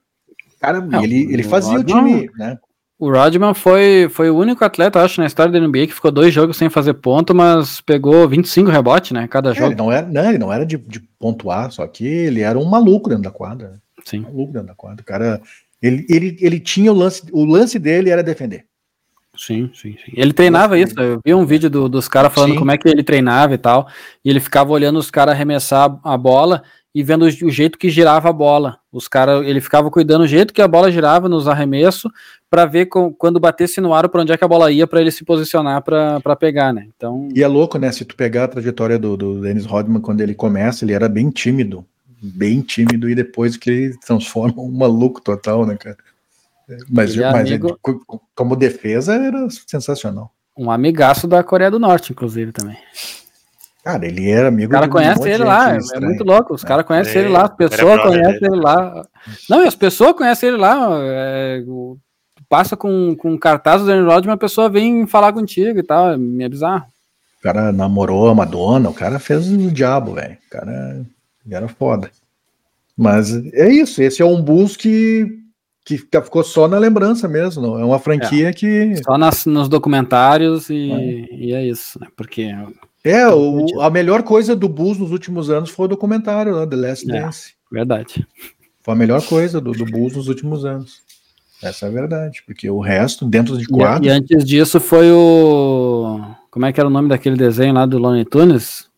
[0.60, 2.58] Cara, não, ele, ele fazia o time, né?
[2.97, 6.34] O Rodman foi, foi o único atleta, acho, na história da NBA que ficou dois
[6.34, 9.27] jogos sem fazer ponto, mas pegou 25 rebotes, né?
[9.27, 9.67] Cada é, jogo.
[9.67, 12.65] Ele não era, não, ele não era de, de, pontuar, só que ele era um
[12.65, 13.81] maluco dentro da quadra.
[14.05, 14.19] Sim.
[14.19, 15.01] Um maluco dentro da quadra.
[15.01, 15.41] O cara,
[15.81, 18.65] ele, ele, ele tinha o lance, o lance dele era defender.
[19.38, 20.12] Sim, sim, sim.
[20.13, 20.93] Ele treinava isso.
[21.00, 22.60] Eu vi um vídeo do, dos caras falando sim.
[22.60, 23.88] como é que ele treinava e tal.
[24.24, 26.63] E ele ficava olhando os caras arremessar a bola
[26.95, 28.78] e vendo o jeito que girava a bola.
[28.89, 32.10] Os caras, ele ficava cuidando do jeito que a bola girava nos arremessos
[32.50, 35.02] para ver com, quando batesse no ar para onde é que a bola ia para
[35.02, 36.88] ele se posicionar para pegar, né?
[36.95, 37.28] Então.
[37.36, 37.91] E é louco, né?
[37.91, 41.30] Se tu pegar a trajetória do, do Dennis Rodman quando ele começa, ele era bem
[41.30, 41.86] tímido,
[42.21, 45.98] bem tímido e depois que ele transforma um maluco total, né, cara?
[46.89, 47.80] Mas, é mas amigo...
[48.36, 50.32] como defesa era sensacional.
[50.58, 52.78] Um amigaço da Coreia do Norte, inclusive, também.
[53.84, 54.71] Cara, ele era amigo.
[54.71, 56.56] Cara conhece um ele lá, é muito louco.
[56.56, 56.67] Os é.
[56.67, 59.08] caras conhecem é, ele lá, as pessoas conhecem ele lá.
[59.47, 60.97] Não, e as pessoas conhecem ele lá.
[61.01, 61.63] É,
[62.49, 66.10] passa com, com cartaz do Daniel Rodman, uma pessoa vem falar contigo e tal.
[66.10, 66.86] É, é bizarro.
[67.39, 70.38] O cara namorou a Madonna, o cara fez o diabo, velho.
[70.47, 71.06] O cara
[71.47, 72.10] era foda.
[72.97, 75.28] Mas é isso, esse é um bus que,
[75.86, 77.78] que ficou só na lembrança mesmo.
[77.78, 78.95] É uma franquia é, que.
[79.04, 81.36] Só nas, nos documentários e é.
[81.36, 82.08] e é isso, né?
[82.17, 82.52] Porque
[83.04, 86.76] é, o, a melhor coisa do Bulls nos últimos anos foi o documentário, né, The
[86.76, 87.54] Last é, Dance.
[87.71, 88.28] Verdade.
[88.82, 91.04] Foi a melhor coisa do, do Bulls nos últimos anos.
[91.62, 94.08] Essa é a verdade, porque o resto, dentro de quadros...
[94.08, 96.19] E, e, antes disso foi o...
[96.50, 98.89] Como é que era o nome daquele desenho lá do Looney Tunes?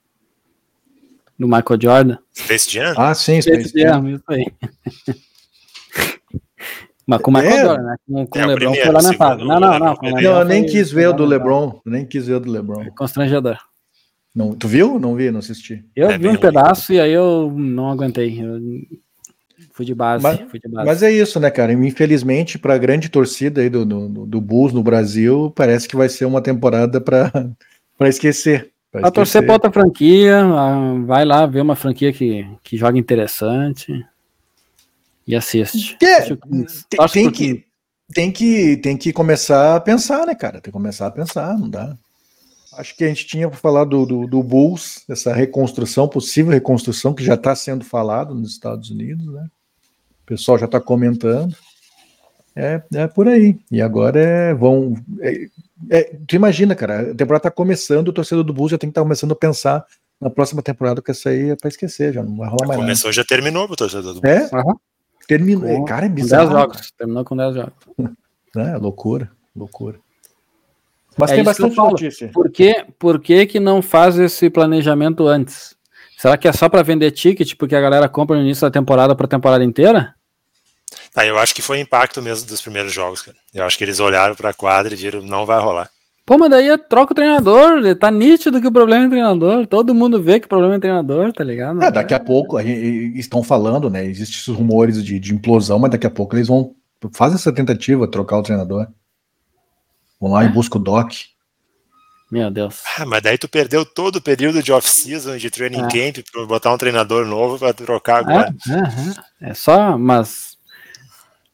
[1.38, 2.17] Do Michael Jordan?
[2.34, 2.93] Space Jam?
[2.97, 4.04] Ah, sim, Space, Space Jam.
[4.04, 4.10] Jam.
[4.10, 4.45] Isso aí.
[7.08, 7.96] Mas com o Michael é, Jordan, né?
[8.06, 9.46] Com, com é, o LeBron primeiro, foi lamentável.
[9.46, 9.96] Não, não, não.
[10.02, 11.80] não eu nem quis ver o do LeBron.
[11.86, 12.84] Nem quis ver o do LeBron.
[12.84, 13.58] É constrangedor.
[14.36, 15.00] Não, tu viu?
[15.00, 15.86] Não vi, não assisti.
[15.96, 18.39] Eu é vi um pedaço e aí eu não aguentei.
[18.43, 18.60] Eu
[19.72, 20.86] fui de base, mas, fui de base.
[20.86, 21.72] Mas é isso, né, cara?
[21.72, 26.10] Infelizmente, para a grande torcida aí do, do, do Bulls no Brasil, parece que vai
[26.10, 27.56] ser uma temporada para
[28.02, 28.70] esquecer.
[28.91, 30.43] Pra torcer para outra franquia,
[31.06, 34.06] vai lá ver uma franquia que, que joga interessante
[35.27, 35.97] e assiste.
[35.97, 37.65] Que, tem, tem que,
[38.13, 40.53] tem, que, tem que começar a pensar, né, cara?
[40.53, 41.97] Tem que começar a pensar, não dá.
[42.77, 47.13] Acho que a gente tinha para falar do, do, do, Bulls, essa reconstrução, possível reconstrução,
[47.13, 49.47] que já está sendo falado nos Estados Unidos, né?
[50.23, 51.55] O pessoal já está comentando.
[52.55, 53.57] É, é por aí.
[53.71, 54.93] E agora é, vão.
[55.21, 55.47] É,
[55.89, 58.91] é, tu imagina, cara, a temporada está começando, o torcedor do Bulls já tem que
[58.91, 59.85] estar tá começando a pensar
[60.19, 62.79] na próxima temporada, que essa aí é para esquecer, já não vai rolar mais.
[62.79, 63.15] Começou, nada.
[63.15, 64.51] já terminou o torcedor do Bulls.
[64.51, 64.55] É?
[64.55, 64.75] Uhum.
[65.27, 65.85] Terminou.
[65.85, 66.49] Cara, é bizarro.
[66.49, 66.91] 10 jogos.
[66.91, 67.73] Terminou com 10 jogos.
[68.55, 69.99] É, loucura, loucura.
[71.15, 72.29] Mas é tem bastante notícia.
[72.29, 75.75] Por, que, por que, que não faz esse planejamento antes?
[76.17, 79.15] Será que é só para vender ticket, porque a galera compra no início da temporada
[79.15, 80.15] para a temporada inteira?
[81.15, 83.37] Ah, eu acho que foi impacto mesmo dos primeiros jogos, cara.
[83.53, 85.89] Eu acho que eles olharam para a quadra e viram, não vai rolar.
[86.27, 89.65] Pô, mas daí é troca o treinador, tá nítido que o problema é o treinador,
[89.65, 91.81] todo mundo vê que o problema é o treinador, tá ligado?
[91.81, 95.79] É, daqui a pouco, a gente, estão falando, né, existem esses rumores de, de implosão,
[95.79, 96.75] mas daqui a pouco eles vão
[97.13, 98.87] fazer essa tentativa, trocar o treinador.
[100.19, 100.47] Vão lá é?
[100.47, 101.13] e busca o Doc.
[102.29, 102.83] Meu Deus.
[102.99, 106.11] Ah, mas daí tu perdeu todo o período de off-season, de training é.
[106.11, 108.53] camp, para botar um treinador novo para trocar agora.
[109.39, 110.57] É, é, só, mas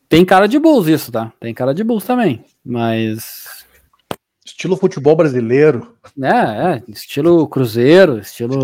[0.09, 1.31] tem cara de Bulls isso, tá?
[1.39, 3.42] Tem cara de Bulls também, mas...
[4.63, 5.93] Estilo futebol brasileiro.
[6.21, 8.63] É, é, estilo Cruzeiro, estilo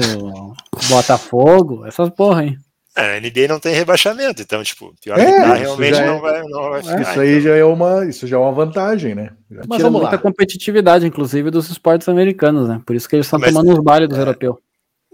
[0.88, 2.57] Botafogo, essas porra, hein?
[2.95, 6.21] É, a NBA não tem rebaixamento, então, tipo, pior é, que tá, realmente é, não,
[6.21, 7.01] vai, não vai ficar.
[7.01, 7.41] Isso aí então.
[7.41, 9.31] já é uma, isso já é uma vantagem, né?
[9.67, 10.17] Mas Tira muita lá.
[10.17, 12.81] competitividade, inclusive, dos esportes americanos, né?
[12.85, 14.55] Por isso que eles estão tomando os bailes dos é, europeus.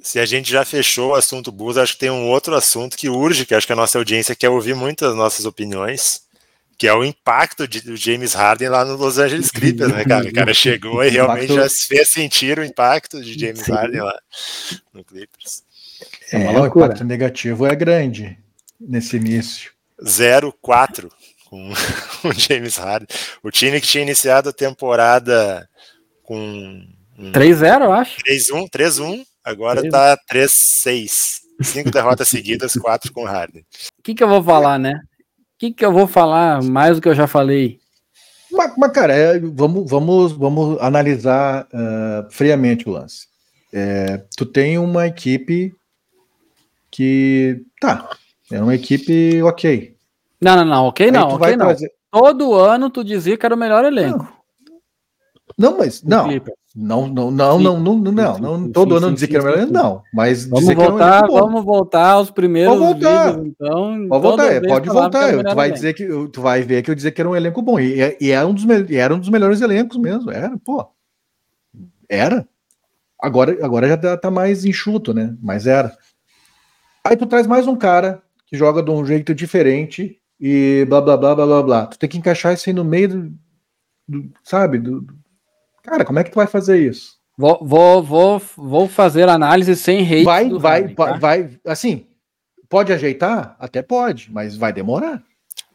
[0.04, 3.10] Se a gente já fechou o assunto Bulls, acho que tem um outro assunto que
[3.10, 6.21] urge, que acho que a nossa audiência quer ouvir muitas nossas opiniões,
[6.78, 10.28] que é o impacto de, do James Harden lá no Los Angeles Clippers, né, cara?
[10.28, 11.62] O cara chegou e realmente impacto...
[11.62, 13.72] já se fez sentir o impacto de James Sim.
[13.72, 14.20] Harden lá
[14.94, 15.64] no Clippers.
[16.32, 18.38] É, é o impacto negativo é grande
[18.80, 19.72] nesse início.
[20.02, 21.10] 0-4
[21.46, 21.72] com
[22.28, 23.08] o James Harden.
[23.42, 25.68] O time que tinha iniciado a temporada
[26.24, 26.38] com.
[27.18, 28.18] Um, 3-0, eu acho.
[28.24, 31.10] 3-1, 3-1, agora 3 tá 3-6.
[31.62, 33.66] Cinco derrotas seguidas, quatro com Harden.
[33.98, 35.00] O que, que eu vou falar, né?
[35.56, 37.80] O que, que eu vou falar mais do que eu já falei?
[38.52, 43.28] Mas, mas cara, é, vamos, vamos, vamos analisar uh, friamente o lance.
[43.72, 45.74] É, tu tem uma equipe
[46.91, 48.10] que tá,
[48.52, 49.96] é uma equipe ok.
[50.41, 51.68] Não, não, não, ok Aí não, ok não.
[51.68, 51.91] Trazer...
[52.12, 54.28] Todo ano tu dizia que era o melhor elenco.
[55.58, 56.28] Não, não mas não.
[56.78, 60.04] Não, não, não, não, não, não, não, todo ano dizia que era o melhor não.
[60.14, 63.32] Mas vamos voltar, vamos voltar aos primeiros pode voltar.
[63.32, 64.08] vídeos, então.
[64.10, 65.44] Pode voltar, é, pode voltar.
[65.46, 67.80] Tu vai dizer que tu vai ver que eu dizer que era um elenco bom
[67.80, 70.86] e, e era um dos era um dos melhores elencos mesmo, era, pô.
[72.10, 72.46] Era.
[73.18, 75.34] Agora, agora já tá, tá mais enxuto, né?
[75.42, 75.98] Mas era.
[77.06, 81.16] Aí tu traz mais um cara que joga de um jeito diferente e blá blá
[81.16, 81.86] blá blá blá blá.
[81.86, 83.34] Tu tem que encaixar isso aí no meio do,
[84.10, 84.78] do sabe?
[84.78, 85.08] Do...
[85.86, 87.15] Cara, como é que tu vai fazer isso?
[87.38, 90.24] Vou, vou, vou, vou fazer análise sem hate.
[90.24, 91.17] Vai, vai, tá?
[91.17, 92.08] vai, assim,
[92.67, 93.56] pode ajeitar?
[93.60, 95.21] Até pode, mas vai demorar.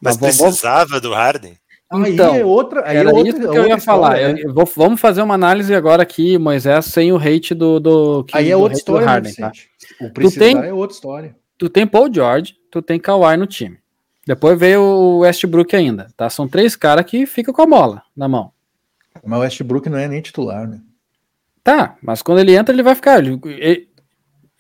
[0.01, 1.01] Mas, mas precisava vou...
[1.01, 1.57] do Harden?
[1.93, 4.13] Aí então, é outra, aí era é outra, isso que eu ia falar.
[4.15, 4.43] Né?
[4.45, 7.81] Eu vou, vamos fazer uma análise agora aqui, Moisés, sem o hate do.
[7.81, 9.53] do que, aí é outra história, Harden, tá?
[10.01, 11.37] O tu tem, é outra história.
[11.59, 13.77] Tu tem Paul George, tu tem Kawhi no time.
[14.27, 16.31] Depois veio o Westbrook ainda, tá?
[16.31, 18.53] São três caras que ficam com a bola na mão.
[19.25, 20.81] Mas o Westbrook não é nem titular, né?
[21.63, 23.19] Tá, mas quando ele entra, ele vai ficar.
[23.19, 23.89] Ele, ele,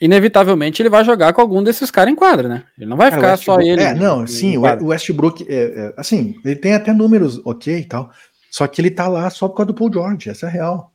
[0.00, 2.64] inevitavelmente ele vai jogar com algum desses caras em quadra, né?
[2.76, 3.82] Ele não vai ficar só ele.
[3.82, 8.10] É, não, sim, o Westbrook, é, é, assim, ele tem até números ok e tal,
[8.50, 10.92] só que ele tá lá só por causa do Paul George, essa é real.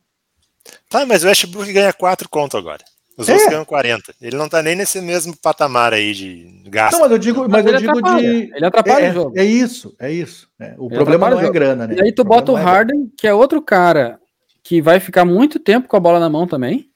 [0.90, 2.84] Tá, mas o Westbrook ganha 4 conto agora.
[3.16, 3.32] Os é.
[3.32, 4.14] outros ganham 40.
[4.20, 6.94] Ele não tá nem nesse mesmo patamar aí de gasto.
[6.94, 8.50] Não, mas eu digo, mas, mas eu digo de.
[8.54, 9.38] Ele atrapalha é, o jogo.
[9.38, 10.48] É isso, é isso.
[10.60, 10.74] É.
[10.76, 11.94] O ele problema não é grana, né?
[11.96, 14.20] E aí tu bota o é Harden, que é outro cara
[14.62, 16.90] que vai ficar muito tempo com a bola na mão também.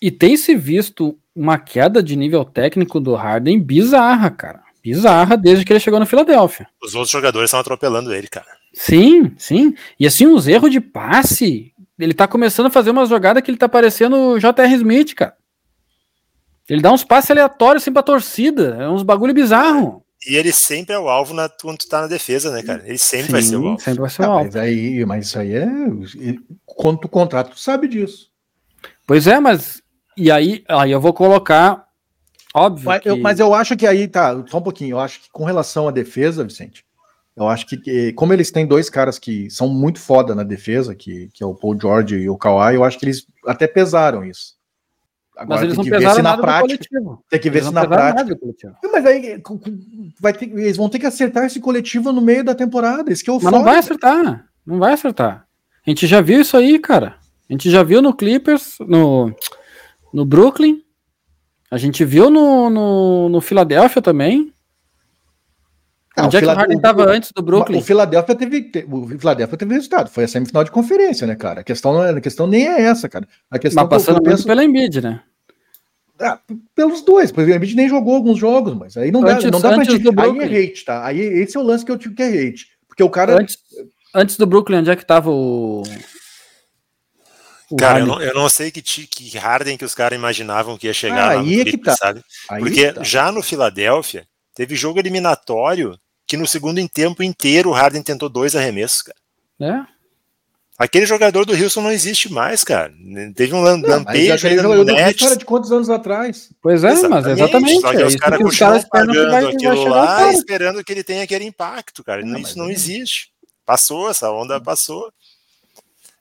[0.00, 4.62] E tem se visto uma queda de nível técnico do Harden bizarra, cara.
[4.82, 6.66] Bizarra desde que ele chegou no Filadélfia.
[6.82, 8.48] Os outros jogadores estão atropelando ele, cara.
[8.72, 9.74] Sim, sim.
[10.00, 11.71] E assim, uns erros de passe.
[12.02, 14.74] Ele tá começando a fazer uma jogada que ele tá parecendo o J.R.
[14.74, 15.36] Smith, cara.
[16.68, 18.76] Ele dá uns passes aleatórios assim pra torcida.
[18.80, 20.04] É uns bagulho bizarro.
[20.26, 22.82] E ele sempre é o alvo na, quando tu tá na defesa, né, cara?
[22.84, 23.80] Ele sempre sim, vai ser o alvo.
[23.80, 24.44] Sempre vai ser o ah, alvo.
[24.44, 25.68] Mas, aí, mas isso aí é.
[26.64, 28.30] Quando tu contrata, tu sabe disso.
[29.06, 29.82] Pois é, mas
[30.16, 31.86] e aí, aí eu vou colocar.
[32.54, 32.86] Óbvio.
[32.86, 33.10] Mas, que...
[33.10, 34.94] eu, mas eu acho que aí, tá, só um pouquinho.
[34.94, 36.84] Eu acho que com relação à defesa, Vicente,
[37.36, 41.30] eu acho que, como eles têm dois caras que são muito foda na defesa, que,
[41.32, 44.54] que é o Paul George e o Kawhi, eu acho que eles até pesaram isso.
[45.34, 46.84] Agora mas eles tem que ver se na prática.
[47.30, 48.38] Tem que ver eles se na prática.
[48.92, 49.42] Mas aí
[50.20, 53.10] vai ter, eles vão ter que acertar esse coletivo no meio da temporada.
[53.10, 53.56] Isso que é o Mas foda.
[53.56, 54.46] não vai acertar.
[54.66, 55.46] Não vai acertar.
[55.86, 57.16] A gente já viu isso aí, cara.
[57.48, 59.34] A gente já viu no Clippers, no
[60.12, 60.82] no Brooklyn.
[61.70, 64.51] A gente viu no, no, no Philadelphia também.
[66.16, 67.78] Ah, Onde é que o Harden estava antes do Brooklyn?
[67.78, 70.10] O Philadelphia teve, o Philadelphia teve resultado.
[70.10, 71.60] Foi a semifinal de conferência, né, cara?
[71.60, 73.26] A questão, a questão nem é essa, cara.
[73.50, 74.46] A questão mas passando penso...
[74.46, 75.22] pela Embiid, né?
[76.20, 76.38] Ah,
[76.74, 79.60] pelos dois, porque o Embiid nem jogou alguns jogos, mas aí não antes, dá, não
[79.60, 80.06] dá pra gente.
[80.06, 81.04] Aí é hate, tá?
[81.06, 82.66] Aí esse é o lance que eu tive que é hate.
[82.86, 83.40] Porque o cara.
[83.40, 83.56] Antes,
[84.14, 85.82] antes do Brooklyn, onde é que tava o.
[87.78, 90.92] Cara, eu não, eu não, sei que, que Harden que os caras imaginavam que ia
[90.92, 91.96] chegar ah, aí é que tá.
[91.96, 92.22] sabe?
[92.58, 93.02] Porque tá.
[93.02, 98.56] já no Filadélfia, teve jogo eliminatório que no segundo tempo inteiro o Harden tentou dois
[98.56, 99.18] arremessos, cara.
[99.60, 99.92] É?
[100.78, 102.92] Aquele jogador do Houston não existe mais, cara.
[103.36, 106.50] Teve um lampejo jogador do Houston era de quantos anos atrás?
[106.60, 107.28] Pois é, exatamente.
[107.28, 107.80] mas exatamente.
[107.80, 112.02] Só que é os caras continuam pagando aquilo lá, esperando que ele tenha aquele impacto,
[112.02, 112.24] cara.
[112.24, 112.72] Não, isso não é.
[112.72, 113.30] existe.
[113.64, 115.12] Passou, essa onda passou.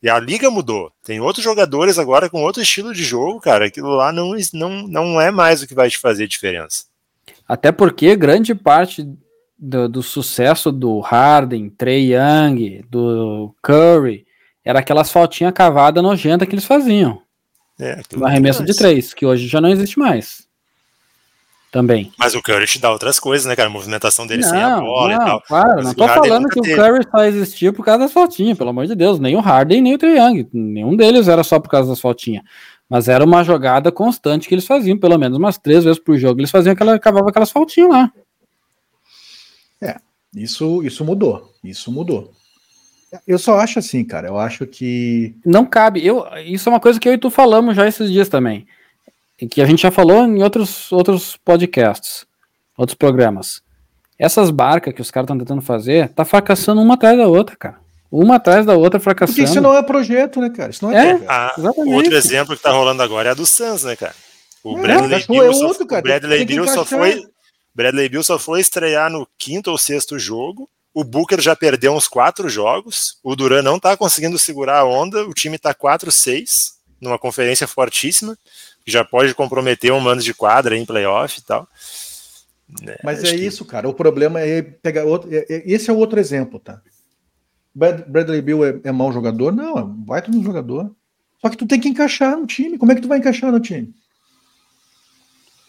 [0.03, 0.91] E a liga mudou.
[1.03, 3.65] Tem outros jogadores agora com outro estilo de jogo, cara.
[3.65, 6.90] Aquilo lá não, não, não é mais o que vai te fazer diferença.
[7.51, 9.05] Até porque grande parte
[9.59, 14.25] do, do sucesso do Harden, Trey Young, do Curry,
[14.63, 17.21] era aquelas faltinhas cavadas nojenta que eles faziam.
[17.77, 20.47] É, no arremesso de três, que hoje já não existe mais
[21.69, 22.13] também.
[22.17, 23.67] Mas o Curry te dá outras coisas, né, cara?
[23.67, 25.41] A movimentação dele não, sem a bola não, e tal.
[25.41, 28.69] Claro, Mas não tô falando que o Curry só existiu por causa das faltinhas, pelo
[28.69, 29.19] amor de Deus.
[29.19, 30.47] Nem o Harden, nem o Trae Young.
[30.53, 32.45] Nenhum deles era só por causa das faltinhas.
[32.91, 36.41] Mas era uma jogada constante que eles faziam, pelo menos umas três vezes por jogo.
[36.41, 38.11] Eles faziam aquela, cavavam aquelas faltinhas lá.
[39.81, 39.95] É,
[40.35, 41.53] isso, isso mudou.
[41.63, 42.33] Isso mudou.
[43.25, 44.27] Eu só acho assim, cara.
[44.27, 45.33] Eu acho que.
[45.45, 46.05] Não cabe.
[46.05, 48.67] Eu, isso é uma coisa que eu e tu falamos já esses dias também
[49.47, 52.25] que a gente já falou em outros, outros podcasts,
[52.77, 53.61] outros programas.
[54.17, 57.80] Essas barcas que os caras estão tentando fazer, tá fracassando uma atrás da outra, cara.
[58.11, 59.37] Uma atrás da outra fracassando.
[59.37, 60.71] Porque isso não é projeto, né, cara?
[60.71, 63.83] Isso não é, é ah, Outro exemplo que tá rolando agora é a do Suns,
[63.83, 64.13] né, cara?
[64.63, 67.23] O é, Bradley Bill, é outro, só, Bradley Bill só foi
[67.73, 70.69] Bradley Bill só foi estrear no quinto ou sexto jogo.
[70.93, 73.17] O Booker já perdeu uns quatro jogos.
[73.23, 75.25] O Duran não tá conseguindo segurar a onda.
[75.25, 78.37] O time tá 4-6 numa conferência fortíssima
[78.85, 81.67] que já pode comprometer um mano de quadra em playoff e tal.
[82.85, 83.35] É, Mas é que...
[83.35, 83.87] isso, cara.
[83.87, 85.33] O problema é pegar outro.
[85.33, 86.81] É, é, esse é outro exemplo, tá?
[87.73, 89.51] Bradley Bill é, é mau jogador?
[89.51, 90.91] Não, é um baita no jogador.
[91.41, 92.77] Só que tu tem que encaixar no time.
[92.77, 93.93] Como é que tu vai encaixar no time?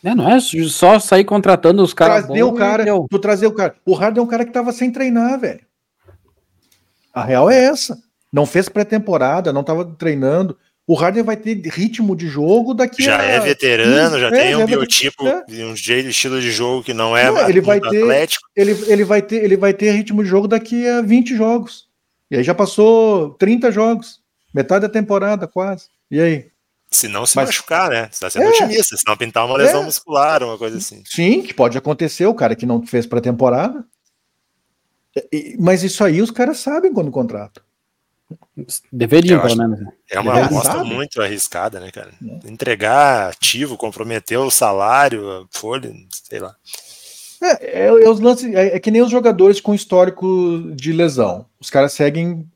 [0.05, 2.27] É, não é só sair contratando os caras.
[2.27, 3.77] Trazer o cara, tu trazer o cara.
[3.87, 5.61] O Harden é um cara que tava sem treinar, velho.
[7.15, 8.03] A real é essa.
[8.33, 13.21] Não fez pré-temporada, não tava treinando o Harden vai ter ritmo de jogo daqui já
[13.21, 13.25] a...
[13.25, 15.45] é veterano, já é, tem um já biotipo, é.
[15.65, 18.47] um jeito, estilo de jogo que não é não, ele vai ter, atlético.
[18.57, 21.87] Ele, ele, vai ter, ele vai ter ritmo de jogo daqui a 20 jogos.
[22.33, 24.19] E aí já passou 30 jogos,
[24.55, 25.89] metade da temporada quase.
[26.11, 26.51] E aí?
[26.91, 28.09] Se não se Mas, machucar, né?
[28.11, 31.03] Você tá sendo é, otimista, se não pintar uma lesão é, muscular, uma coisa assim.
[31.05, 33.85] Sim, que pode acontecer, o cara que não fez pré-temporada.
[35.59, 37.63] Mas isso aí os caras sabem quando contratam.
[38.91, 39.81] Deveriam, pelo menos.
[39.81, 39.93] Né?
[40.11, 42.13] É uma é aposta muito arriscada, né, cara?
[42.23, 42.49] É.
[42.49, 46.57] Entregar ativo, comprometer o salário, folha, sei lá.
[47.43, 51.47] É, é, é os lances, é, é, que nem os jogadores com histórico de lesão.
[51.61, 52.47] Os caras seguem,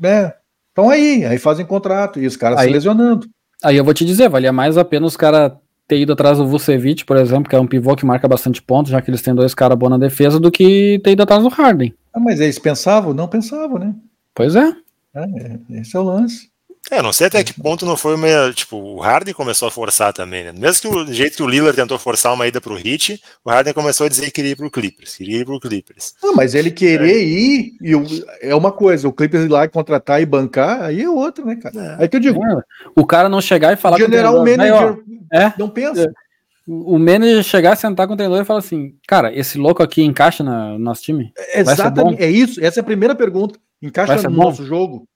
[0.00, 0.32] né?
[0.68, 3.28] Estão aí, aí fazem contrato e os caras aí, se lesionando.
[3.62, 5.52] Aí eu vou te dizer, valia mais a pena os caras
[5.86, 8.92] ter ido atrás do Vucevic, por exemplo, que é um pivô que marca bastante pontos,
[8.92, 11.48] já que eles têm dois caras bons na defesa, do que ter ido atrás do
[11.48, 11.94] Harden.
[12.12, 13.14] Ah, mas eles pensavam?
[13.14, 13.94] Não pensavam, né?
[14.34, 14.72] Pois é.
[15.14, 16.50] é esse é o lance.
[16.90, 18.52] É, não sei até que ponto não foi uma.
[18.52, 20.52] Tipo, o Harden começou a forçar também, né?
[20.56, 23.74] Mesmo que o jeito que o Lillard tentou forçar uma ida pro Hit, o Harden
[23.74, 26.14] começou a dizer que queria ir pro Clippers, queria ir pro Clippers.
[26.22, 27.22] Não, mas ele querer é.
[27.22, 28.04] ir e o,
[28.40, 31.56] é uma coisa, o Clippers ir lá e contratar e bancar, aí é outra, né,
[31.56, 31.96] cara?
[31.98, 32.02] É.
[32.02, 32.42] Aí que eu digo.
[32.44, 32.62] É.
[32.96, 34.98] O cara não chegar e falar General com o manager
[35.32, 36.02] é, não pensa.
[36.02, 36.28] É.
[36.66, 40.44] O manager chegar, sentar com o treinador e falar assim: Cara, esse louco aqui encaixa
[40.44, 41.32] no nosso time?
[41.54, 42.62] Exatamente, é isso.
[42.62, 43.58] Essa é a primeira pergunta.
[43.80, 44.44] Encaixa no bom?
[44.44, 45.08] nosso jogo?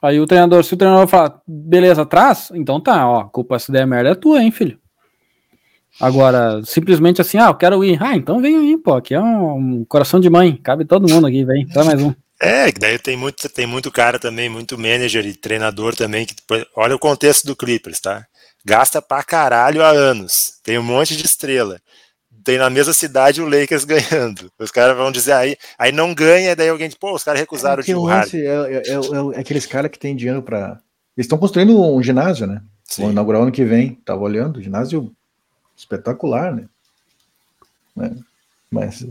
[0.00, 3.86] Aí o treinador, se o treinador falar, beleza, traz, então tá, ó, culpa essa ideia
[3.86, 4.78] merda é tua, hein, filho.
[6.00, 8.00] Agora, simplesmente assim, ah, eu quero ir.
[8.00, 11.26] Ah, então vem aí, pô, aqui é um, um coração de mãe, cabe todo mundo
[11.26, 12.14] aqui, vem, traz mais um.
[12.40, 16.36] É, daí tem muito, tem muito cara também, muito manager e treinador também, que
[16.76, 18.24] olha o contexto do Clippers, tá?
[18.64, 21.80] Gasta pra caralho há anos, tem um monte de estrela
[22.48, 24.50] tem na mesma cidade o Lakers ganhando.
[24.58, 27.82] Os caras vão dizer aí, aí não ganha, daí alguém diz, pô, os caras recusaram
[27.82, 30.80] é de lance, é, é, é, é, aqueles caras que tem dinheiro para.
[31.14, 32.62] Eles estão construindo um ginásio, né?
[32.84, 33.02] Sim.
[33.02, 33.96] Vão inaugurar ano que vem.
[33.96, 35.12] Tava olhando, ginásio
[35.76, 36.64] espetacular, né?
[37.94, 38.16] né?
[38.70, 39.06] Mas.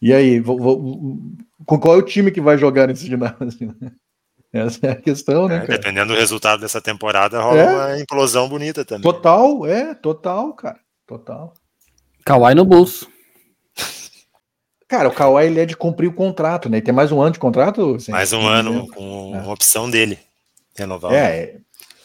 [0.00, 1.20] E aí, vou, vou,
[1.64, 3.74] com qual é o time que vai jogar nesse ginásio?
[4.52, 5.64] Essa é a questão, né?
[5.64, 7.68] É, dependendo do resultado dessa temporada, rola é.
[7.68, 9.02] uma implosão bonita também.
[9.02, 10.78] Total, é, total, cara.
[11.04, 11.52] Total.
[12.26, 13.08] Kawhi no bolso.
[14.88, 16.78] Cara, o Kawhi ele é de cumprir o contrato, né?
[16.78, 17.96] Ele tem mais um ano de contrato?
[18.08, 19.48] mais um ano com é.
[19.48, 20.18] opção dele.
[20.76, 21.12] Renovar.
[21.14, 21.54] É,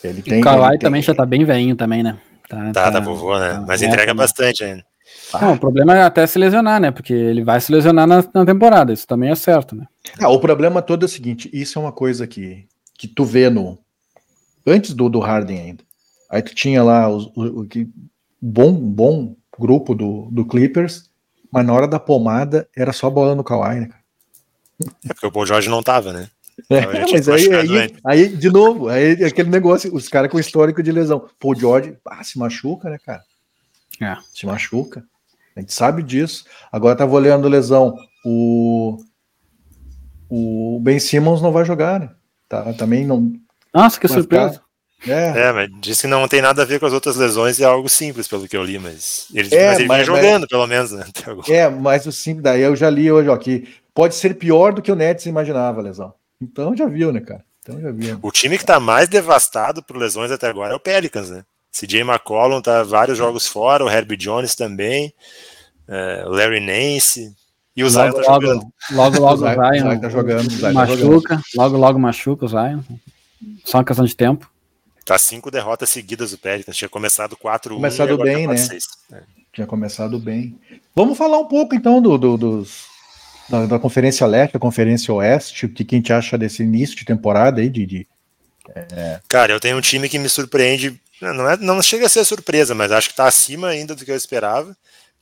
[0.04, 0.40] ele tem.
[0.40, 1.08] O Kawhi também tem...
[1.08, 2.20] já tá bem velhinho também, né?
[2.48, 3.54] Tá, tá, tá vovô, né?
[3.54, 4.86] Tá, Mas entrega é, bastante ainda.
[5.42, 6.92] Não, o problema é até se lesionar, né?
[6.92, 9.88] Porque ele vai se lesionar na, na, temporada, isso também é certo, né?
[10.20, 13.50] Ah, o problema todo é o seguinte: isso é uma coisa que, que tu vê
[13.50, 13.80] no.
[14.68, 15.84] Antes do, do Harden ainda.
[16.30, 17.68] Aí tu tinha lá os, o, o,
[18.40, 21.10] bom, bom grupo do, do Clippers,
[21.52, 23.90] mas na hora da pomada era só bola no Kawhi, né?
[25.08, 26.30] É porque o Paul George não tava, né?
[26.70, 30.92] É, mas aí, aí, aí, de novo, aí aquele negócio, os caras com histórico de
[30.92, 31.28] lesão.
[31.40, 33.24] Paul George, ah, se machuca, né, cara?
[34.00, 34.18] É.
[34.34, 35.04] Se machuca.
[35.56, 36.46] A gente sabe disso.
[36.72, 37.96] Agora tava olhando lesão.
[38.26, 38.98] O,
[40.30, 42.10] o Ben Simmons não vai jogar, né?
[42.48, 43.34] Tá, também não.
[43.74, 44.54] Nossa, que surpresa.
[44.54, 44.66] Ficar,
[45.08, 45.48] é.
[45.48, 47.66] é, mas disse que não tem nada a ver com as outras lesões e é
[47.66, 50.68] algo simples, pelo que eu li, mas ele, é, mas ele mas, jogando, mas, pelo
[50.68, 51.06] menos, né?
[51.50, 54.82] É, mas o simples, daí eu já li hoje, ó, que pode ser pior do
[54.82, 56.14] que o Nets imaginava a lesão.
[56.42, 57.44] Então já viu, né, cara?
[57.62, 58.20] Então já viu.
[58.22, 61.44] O time que tá mais devastado por lesões até agora é o Pelicans, né?
[61.72, 65.14] CJ McCollum tá vários jogos fora, o Herbie Jones também,
[65.88, 67.34] é, o Larry Nance.
[67.76, 68.68] E o Zion logo, tá jogando.
[68.92, 70.52] Logo, logo, o Zion, Zion, tá jogando.
[70.52, 71.44] Zion machuca, tá jogando.
[71.56, 72.82] logo, logo machuca o Zion.
[73.64, 74.51] Só uma questão de tempo.
[75.06, 76.78] Tá cinco derrotas seguidas o Pelicans.
[76.78, 77.76] Tinha começado 4-1.
[77.76, 78.78] Começado bem, tá né?
[79.14, 79.24] É.
[79.52, 80.58] Tinha começado bem.
[80.96, 82.86] Vamos falar um pouco então do, do dos,
[83.50, 87.06] da, da, Conferência Leste, da Conferência Oeste, o que a gente acha desse início de
[87.06, 87.86] temporada aí de.
[87.86, 88.08] de
[88.74, 89.20] é...
[89.28, 91.00] Cara, eu tenho um time que me surpreende.
[91.22, 94.12] Não, é, não chega a ser surpresa, mas acho que tá acima ainda do que
[94.12, 94.76] eu esperava.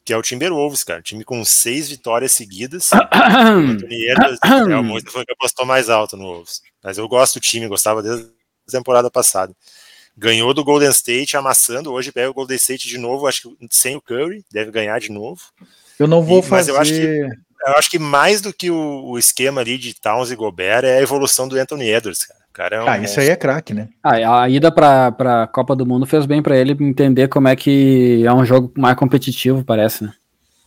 [0.06, 1.02] Que é o Timberwolves, cara.
[1.02, 2.90] Time com seis vitórias seguidas.
[2.94, 6.62] é, o Moisés foi que apostou mais alto no Wolves.
[6.84, 8.30] Mas eu gosto do time, gostava desde
[8.70, 9.54] temporada passada.
[10.18, 11.92] Ganhou do Golden State, amassando.
[11.92, 15.12] Hoje pega o Golden State de novo, acho que sem o Curry, deve ganhar de
[15.12, 15.42] novo.
[15.98, 16.74] Eu não vou e, fazer.
[16.74, 19.94] Mas eu acho que, eu acho que mais do que o, o, esquema ali de
[19.94, 22.40] Towns e Gobert é a evolução do Anthony Edwards, cara.
[22.54, 23.06] cara é um ah, monstro.
[23.06, 23.90] isso aí é craque, né?
[24.04, 27.56] Ah, a ida para a Copa do Mundo fez bem para ele entender como é
[27.56, 30.14] que é um jogo mais competitivo, parece, né?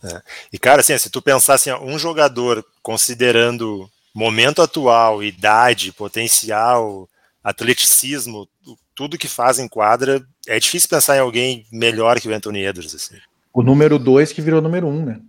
[0.03, 0.21] É.
[0.51, 7.09] E, cara, assim, se tu pensar assim, um jogador considerando momento atual, idade, potencial,
[7.43, 8.47] atleticismo,
[8.95, 12.95] tudo que faz em quadra, é difícil pensar em alguém melhor que o Anthony Edwards.
[12.95, 13.15] Assim.
[13.53, 15.19] O número 2 que virou número 1, um, né?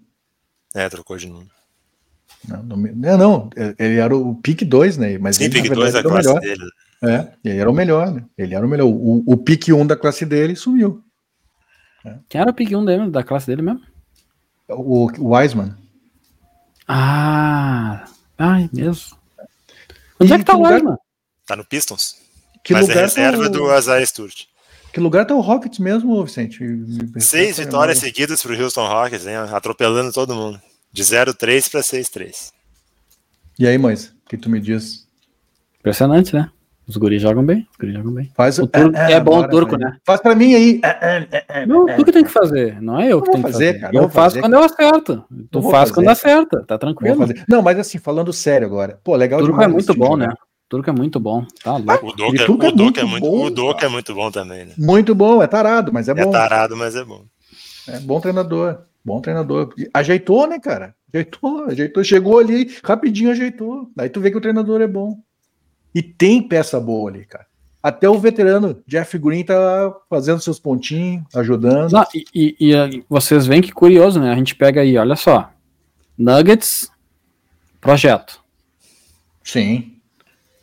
[0.75, 1.51] É, trocou de número.
[2.47, 5.19] Não, não, não, ele era o pick 2, né?
[5.19, 6.41] Mas Sim, ele, pick 2 da classe melhor.
[6.41, 6.65] dele.
[7.03, 8.25] É, ele era o melhor, né?
[8.37, 8.87] Ele era o melhor.
[8.87, 11.03] O, o pick 1 um da classe dele sumiu.
[12.05, 12.17] É.
[12.29, 13.83] Quem era o pick 1 um dele, da classe dele mesmo?
[14.69, 15.75] O, o Wiseman.
[16.87, 18.05] Ah,
[18.37, 19.17] ai, mesmo.
[20.21, 20.97] Onde e é que tá o Wiseman?
[21.47, 22.17] Tá no Pistons.
[22.63, 23.53] Que mas lugar é reserva tá o...
[23.53, 24.45] do Isaiah Sturt.
[24.93, 26.65] Que lugar tá o Rockets mesmo, Vicente?
[27.19, 29.35] Seis vitórias seguidas pro Houston Rockets, hein?
[29.53, 30.61] atropelando todo mundo.
[30.93, 32.53] De 0-3 para 6-3.
[33.59, 35.07] E aí, mães, o que tu me diz?
[35.81, 36.49] Impressionante, né?
[36.87, 38.31] Os guris jogam bem, os guris jogam bem.
[38.37, 39.97] Faz, o turco, é, é, é bom o turco, né?
[40.05, 40.81] Faz pra mim aí.
[41.67, 43.81] não, tu que tem que fazer, não é eu que tenho que fazer.
[43.81, 45.25] Cara, eu faço fazer, quando eu acerto.
[45.51, 47.27] Tu faz quando acerta, tá tranquilo.
[47.49, 49.01] Não, mas assim, falando sério agora.
[49.03, 50.29] Pô, legal o turco é muito bom, né?
[50.75, 51.47] Turco é muito bom.
[51.63, 52.09] Tá louco.
[52.09, 53.45] O Doca, é, o Doca é, muito é muito bom.
[53.45, 54.75] O Doca é muito bom também, né?
[54.77, 56.31] Muito bom, é tarado, mas é, é bom.
[56.31, 57.25] É tarado, mas é bom.
[57.87, 58.79] É bom treinador.
[59.05, 59.73] Bom treinador.
[59.93, 60.97] Ajeitou, né, cara?
[61.13, 62.03] Ajeitou, ajeitou.
[62.03, 63.89] Chegou ali, rapidinho ajeitou.
[63.97, 65.17] Aí tu vê que o treinador é bom.
[65.95, 67.47] E tem peça boa ali, cara.
[67.81, 71.93] Até o veterano Jeff Green tá fazendo seus pontinhos, ajudando.
[71.93, 74.33] Não, e, e, e, vocês veem que curioso, né?
[74.33, 75.53] A gente pega aí, olha só.
[76.19, 76.91] Nuggets,
[77.81, 78.43] projeto.
[79.45, 79.94] Sim.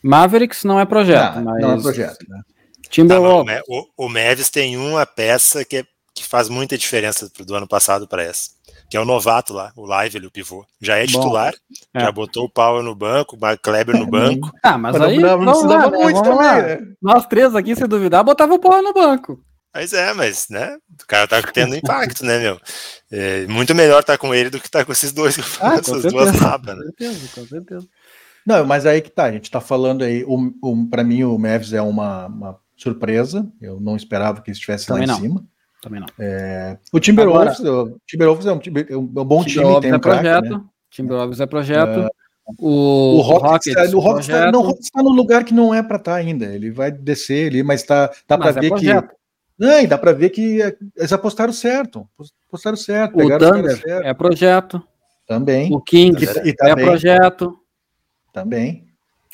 [0.03, 1.61] Mavericks não é projeto, não, mas.
[1.61, 2.41] Não é projeto, né?
[2.89, 3.55] Timberwolves.
[3.55, 7.67] Tá, o, o Mavis tem uma peça que, é, que faz muita diferença do ano
[7.67, 8.49] passado para essa
[8.91, 10.65] que é o novato lá, o Live, o pivô.
[10.81, 12.01] Já é titular, Bom, é.
[12.01, 14.51] já botou o Power no banco, o Kleber no banco.
[14.61, 16.61] Ah, mas, aí não, não precisava lá, muito também.
[16.61, 16.93] Né?
[17.01, 19.41] Nós três aqui, se duvidar, botava o Power no banco.
[19.73, 22.59] Mas é, mas, né, o cara tá tendo impacto, né, meu?
[23.09, 25.75] É muito melhor estar tá com ele do que estar tá com esses dois, ah,
[25.75, 26.83] essas duas rabas, né?
[26.83, 27.87] Com certeza, com certeza.
[28.45, 31.37] Não, mas aí que tá, a gente tá falando aí, o, o, pra mim o
[31.37, 35.15] Mavs é uma, uma surpresa, eu não esperava que estivesse lá em não.
[35.15, 35.45] cima.
[35.81, 36.07] Também não.
[36.19, 39.99] É, o Timberwolves, Agora, o Timberwolves é um, é um bom time, tem um é
[39.99, 40.41] projeto.
[40.41, 40.63] Crack, né?
[40.89, 41.99] Timberwolves é projeto.
[41.99, 42.09] É,
[42.59, 45.97] o, o Rockets, Rockets, o Rockets tá, não, tá no lugar que não é para
[45.97, 46.45] estar tá ainda.
[46.45, 49.07] Ele vai descer ali, mas tá, dá para é ver projeto.
[49.09, 49.15] que.
[49.57, 50.59] Não, dá para ver que
[50.95, 52.07] eles apostaram certo.
[52.47, 53.15] Apostaram certo.
[53.15, 54.05] O Thunder certo.
[54.05, 54.83] é projeto.
[55.27, 55.73] Também.
[55.73, 57.60] O King é projeto.
[58.31, 58.85] Também.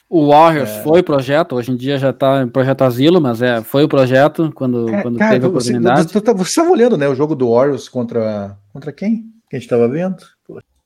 [0.10, 0.84] O Warriors é.
[0.84, 4.52] foi projeto, hoje em dia já está em projeto asilo, mas é, foi o projeto
[4.54, 6.14] quando, é, quando cara, teve a oportunidade.
[6.14, 9.26] Você, você estava olhando, né, o jogo do Warriors contra, contra quem?
[9.50, 10.18] Que a gente estava vendo?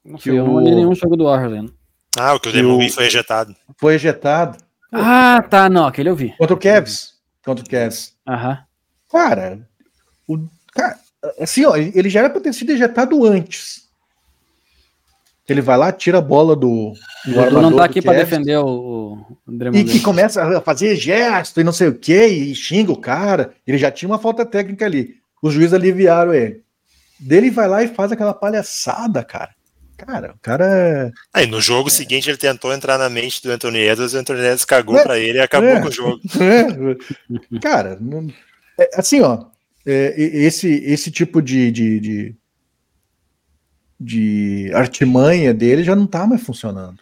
[0.03, 0.47] Não sei, eu o...
[0.47, 1.71] não olhei nenhum jogo do Warriors ainda.
[2.19, 3.55] Ah, o que o Demon foi ejetado.
[3.77, 4.57] Foi ejetado.
[4.91, 6.35] Ah, tá, não, aquele eu vi.
[6.37, 7.13] Contra o Cavs.
[7.45, 8.15] Contra o Cavs.
[8.27, 8.59] Aham.
[9.09, 9.67] Cara,
[10.27, 10.39] o,
[10.73, 10.97] cara,
[11.39, 13.80] assim, ó, ele já era para ter sido ejetado antes.
[15.49, 16.93] Ele vai lá, tira a bola do.
[17.25, 20.95] do o não tá aqui para defender o, o André E que começa a fazer
[20.95, 23.53] gesto e não sei o que, e xinga o cara.
[23.65, 25.15] Ele já tinha uma falta técnica ali.
[25.41, 26.61] Os juízes aliviaram ele.
[27.19, 29.51] Dele vai lá e faz aquela palhaçada, cara.
[29.97, 31.11] Cara, o cara.
[31.33, 31.91] Aí no jogo é.
[31.91, 35.19] seguinte ele tentou entrar na mente do Anthony Edwards, o Anthony Edwards cagou é, para
[35.19, 36.19] ele e acabou é, com o jogo.
[36.41, 37.59] É.
[37.59, 38.27] Cara, não...
[38.79, 39.45] É, assim, ó,
[39.85, 42.35] é, esse, esse tipo de, de, de
[44.01, 46.97] de artimanha dele já não tá mais funcionando.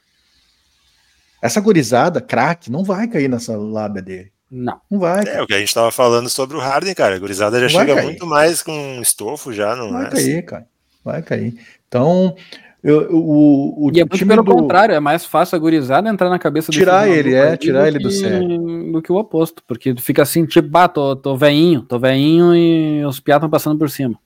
[1.41, 4.31] Essa gurizada, craque, não vai cair nessa lábia dele.
[4.51, 4.81] Não.
[4.91, 5.23] Não vai.
[5.25, 7.15] É o que a gente tava falando sobre o Harden, cara.
[7.15, 10.41] A gurizada já não chega muito mais com estofo já, não vai é cair, assim.
[10.41, 10.67] cara.
[11.05, 11.55] Vai cair.
[11.87, 12.35] Então,
[12.83, 14.51] eu, o, o e é muito pelo do...
[14.51, 18.11] contrário, é mais fácil a gurizada entrar na cabeça Tirar ele, é, tirar ele do
[18.11, 18.91] sério.
[18.91, 23.05] Do que o oposto, porque fica assim, tipo, ah, tô, tô veinho, tô veinho e
[23.05, 24.19] os piatos estão passando por cima.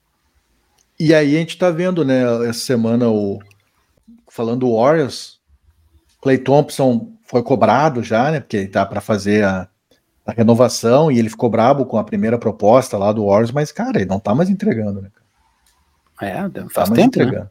[0.98, 3.40] E aí a gente tá vendo, né, essa semana o
[4.28, 5.38] falando do Warriors,
[6.20, 9.68] Clay Thompson foi cobrado já, né, porque ele tá para fazer a,
[10.26, 13.98] a, renovação e ele ficou brabo com a primeira proposta lá do Warriors, mas cara,
[13.98, 15.10] ele não tá mais entregando, né?
[16.20, 16.34] É,
[16.70, 17.04] faz tá tempo, né?
[17.04, 17.44] entregando.
[17.44, 17.50] Né?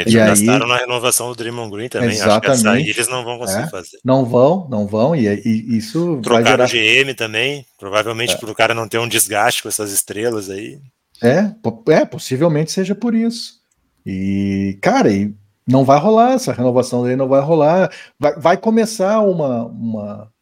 [0.00, 2.08] Eles e gastaram aí, na renovação do Draymond Green também.
[2.08, 2.66] Exatamente.
[2.66, 3.98] Acho que eles não vão conseguir é, fazer.
[4.02, 7.02] Não vão, não vão, e, e isso Trocaram gerar...
[7.02, 8.36] o GM também, provavelmente é.
[8.38, 10.80] para o cara não ter um desgaste com essas estrelas aí.
[11.22, 11.52] É,
[11.92, 13.60] é, possivelmente seja por isso.
[14.04, 15.34] E, cara, e
[15.66, 17.90] não vai rolar, essa renovação dele não vai rolar.
[18.18, 20.32] Vai, vai começar uma, uma,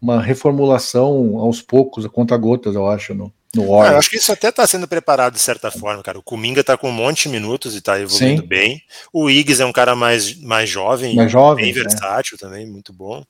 [0.00, 3.88] uma reformulação aos poucos, a conta-gotas, eu acho, no, no Warriors.
[3.88, 6.18] Ah, eu acho que isso até está sendo preparado de certa forma, cara.
[6.18, 8.48] O Kuminga está com um monte de minutos e está evoluindo Sim.
[8.48, 8.82] bem.
[9.12, 12.38] O Iggs é um cara mais, mais jovem, mais jovem bem versátil é.
[12.38, 13.24] também, muito bom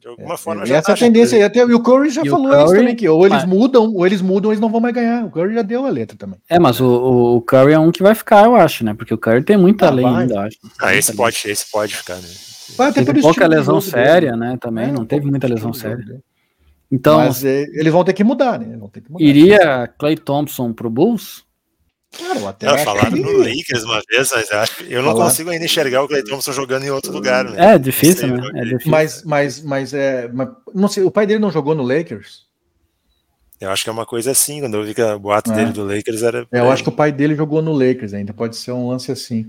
[0.00, 0.66] de alguma é, forma.
[0.66, 3.08] E essa tá tendência aí, até o Curry já e falou Curry, isso também, que
[3.08, 3.44] ou eles mas...
[3.44, 5.24] mudam, ou eles mudam, eles não vão mais ganhar.
[5.24, 6.38] O Curry já deu a letra também.
[6.48, 8.94] É, mas o, o Curry é um que vai ficar, eu acho, né?
[8.94, 10.56] Porque o Curry tem muita ah, lei ainda, acho.
[10.80, 12.28] Ah, esse pode, esse pode ficar, né?
[12.76, 14.56] Vai pouca lesão séria, né?
[14.58, 16.22] Também, é, não teve muita lesão séria.
[16.90, 18.78] Então, mas é, eles vão ter que mudar, né?
[18.92, 19.24] Ter que mudar.
[19.24, 21.44] Iria Clay Thompson pro Bulls?
[22.16, 25.26] Claro, até não, falaram no Lakers uma vez, mas acho, eu não Falar...
[25.26, 27.44] consigo ainda enxergar o Clay Thompson jogando em outro lugar.
[27.44, 27.74] Né?
[27.74, 28.50] É difícil, sei, né?
[28.54, 28.90] É difícil.
[28.90, 32.48] Mas, mas, mas, é, mas, não sei, o pai dele não jogou no Lakers?
[33.60, 35.54] Eu acho que é uma coisa assim, quando eu vi que o boato é.
[35.54, 36.46] dele do Lakers era.
[36.50, 39.12] É, eu acho que o pai dele jogou no Lakers ainda, pode ser um lance
[39.12, 39.46] assim.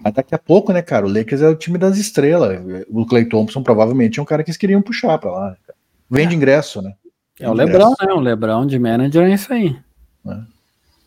[0.00, 1.06] Mas daqui a pouco, né, cara?
[1.06, 2.60] O Lakers é o time das estrelas.
[2.88, 5.50] O Clay Thompson provavelmente é um cara que eles queriam puxar pra lá.
[5.50, 5.56] Né,
[6.10, 6.36] Vende é.
[6.36, 6.92] ingresso, né?
[7.40, 8.12] é o Lebrão, né?
[8.12, 9.76] O Lebrão de manager é isso aí.
[10.26, 10.55] É.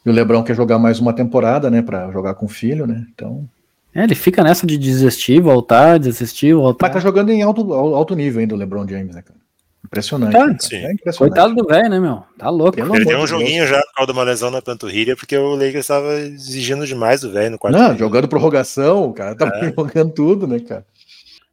[0.05, 3.05] E o Lebron quer jogar mais uma temporada, né, para jogar com o filho, né?
[3.13, 3.47] Então.
[3.93, 6.87] É, ele fica nessa de desistir, voltar, desistir, voltar.
[6.87, 9.39] Mas tá jogando em alto, alto nível ainda o LeBron James, né, cara?
[9.83, 10.33] Impressionante.
[10.33, 10.45] Tá,
[10.75, 11.17] é impressionante.
[11.17, 12.23] Coitado do velho, né, meu?
[12.37, 12.79] Tá louco.
[12.79, 15.77] Ele deu um joguinho já por causa de uma lesão na panturrilha, porque o Lakers
[15.77, 17.77] estava exigindo demais do velho no quarto.
[17.77, 19.73] Não, jogando prorrogação, o cara tava é.
[19.75, 20.85] jogando tudo, né, cara?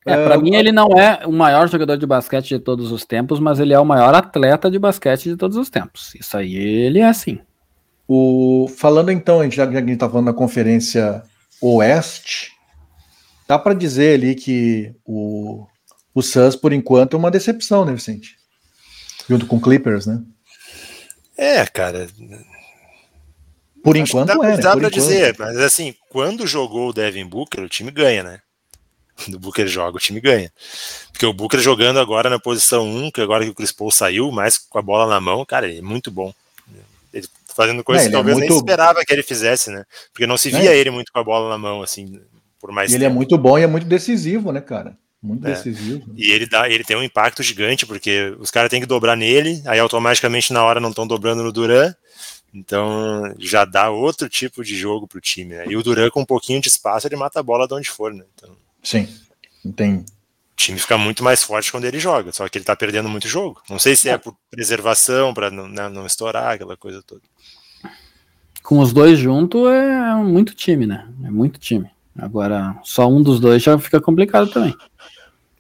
[0.05, 3.05] É, para uh, mim ele não é o maior jogador de basquete de todos os
[3.05, 6.15] tempos, mas ele é o maior atleta de basquete de todos os tempos.
[6.15, 7.41] Isso aí ele é assim.
[8.09, 11.23] O, falando então, já que a gente está falando da conferência
[11.61, 12.53] Oeste,
[13.49, 15.67] dá para dizer ali que o,
[16.15, 18.37] o Suns, por enquanto, é uma decepção, né, Vicente?
[19.29, 20.23] Junto com o Clippers, né?
[21.37, 22.07] É, cara.
[23.83, 24.57] Por Acho enquanto dá, é.
[24.57, 24.57] Né?
[24.59, 28.41] Dá para dizer, mas assim, quando jogou o Devin Booker, o time ganha, né?
[29.29, 30.53] do Booker joga, o time ganha.
[31.11, 34.31] Porque o Booker jogando agora na posição 1, que agora que o Chris Paul saiu,
[34.31, 36.33] mais com a bola na mão, cara, ele é muito bom.
[37.57, 38.51] Ele fazendo coisas é, que talvez é muito...
[38.51, 39.85] nem esperava que ele fizesse, né?
[40.13, 40.77] Porque não se via é.
[40.77, 42.21] ele muito com a bola na mão, assim,
[42.61, 43.13] por mais Ele é tempo.
[43.13, 44.97] é muito bom e é muito decisivo, né, cara?
[45.23, 45.53] Muito é.
[45.53, 46.13] decisivo.
[46.15, 49.63] E ele, dá, ele tem um impacto gigante, porque os caras têm que dobrar nele,
[49.67, 51.95] aí automaticamente na hora não estão dobrando no Duran,
[52.55, 55.65] então já dá outro tipo de jogo pro time, né?
[55.69, 58.13] E o Duran com um pouquinho de espaço, ele mata a bola de onde for,
[58.13, 58.25] né?
[58.35, 58.57] Então...
[58.83, 59.09] Sim,
[59.65, 60.05] não tem.
[60.57, 63.29] O time fica muito mais forte quando ele joga, só que ele tá perdendo muito
[63.29, 63.61] jogo.
[63.69, 67.21] Não sei se é, é por preservação, para não, né, não estourar, aquela coisa toda.
[68.63, 71.07] Com os dois juntos é muito time, né?
[71.23, 71.91] É muito time.
[72.19, 74.75] Agora, só um dos dois já fica complicado também.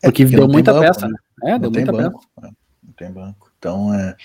[0.02, 1.14] É, porque, porque deu muita banco, peça, né?
[1.42, 1.52] né?
[1.52, 2.54] É, deu muita banco, peça.
[2.82, 3.52] Não tem banco.
[3.58, 4.16] Então, é.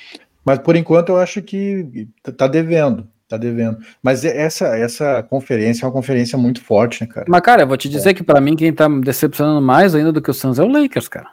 [0.45, 2.07] Mas por enquanto eu acho que
[2.37, 3.09] tá devendo.
[3.31, 3.77] Tá devendo.
[4.03, 7.25] Mas essa, essa conferência é uma conferência muito forte, né, cara?
[7.29, 8.13] Mas, cara, eu vou te dizer é.
[8.13, 11.07] que para mim quem tá decepcionando mais ainda do que o Suns é o Lakers,
[11.07, 11.29] cara.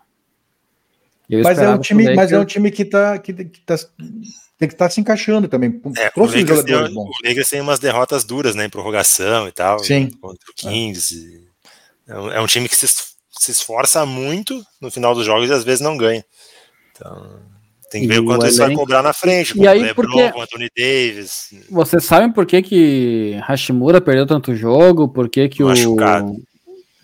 [1.28, 2.16] mas é um time, Lakers...
[2.16, 3.74] mas é um time que tá, que, que tá
[4.56, 5.80] tem que estar tá se encaixando também.
[5.96, 9.80] É, o, Lakers tem, o Lakers tem umas derrotas duras, né, em prorrogação e tal,
[9.80, 10.08] Sim.
[10.20, 11.42] contra o Kings.
[12.06, 12.14] É.
[12.14, 15.52] É, um, é um time que se, se esforça muito no final dos jogos e
[15.52, 16.24] às vezes não ganha.
[16.92, 17.40] Então,
[17.90, 19.58] tem que ver o quanto isso vai cobrar na frente.
[19.58, 20.32] E aí, LeBron, porque...
[20.32, 21.54] com Anthony Davis.
[21.70, 25.08] Vocês sabem por que, que Hashimura perdeu tanto jogo?
[25.08, 26.32] Por que, que Machucado.
[26.32, 26.48] o.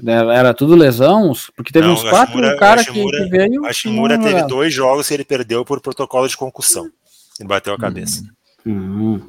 [0.06, 1.32] Era tudo lesão?
[1.56, 3.62] Porque teve não, uns quatro Hashimura, cara que, que veio.
[3.62, 6.90] Hashimura teve dois jogos que ele perdeu por protocolo de concussão.
[7.40, 8.22] Ele bateu a cabeça.
[8.66, 9.20] Hum.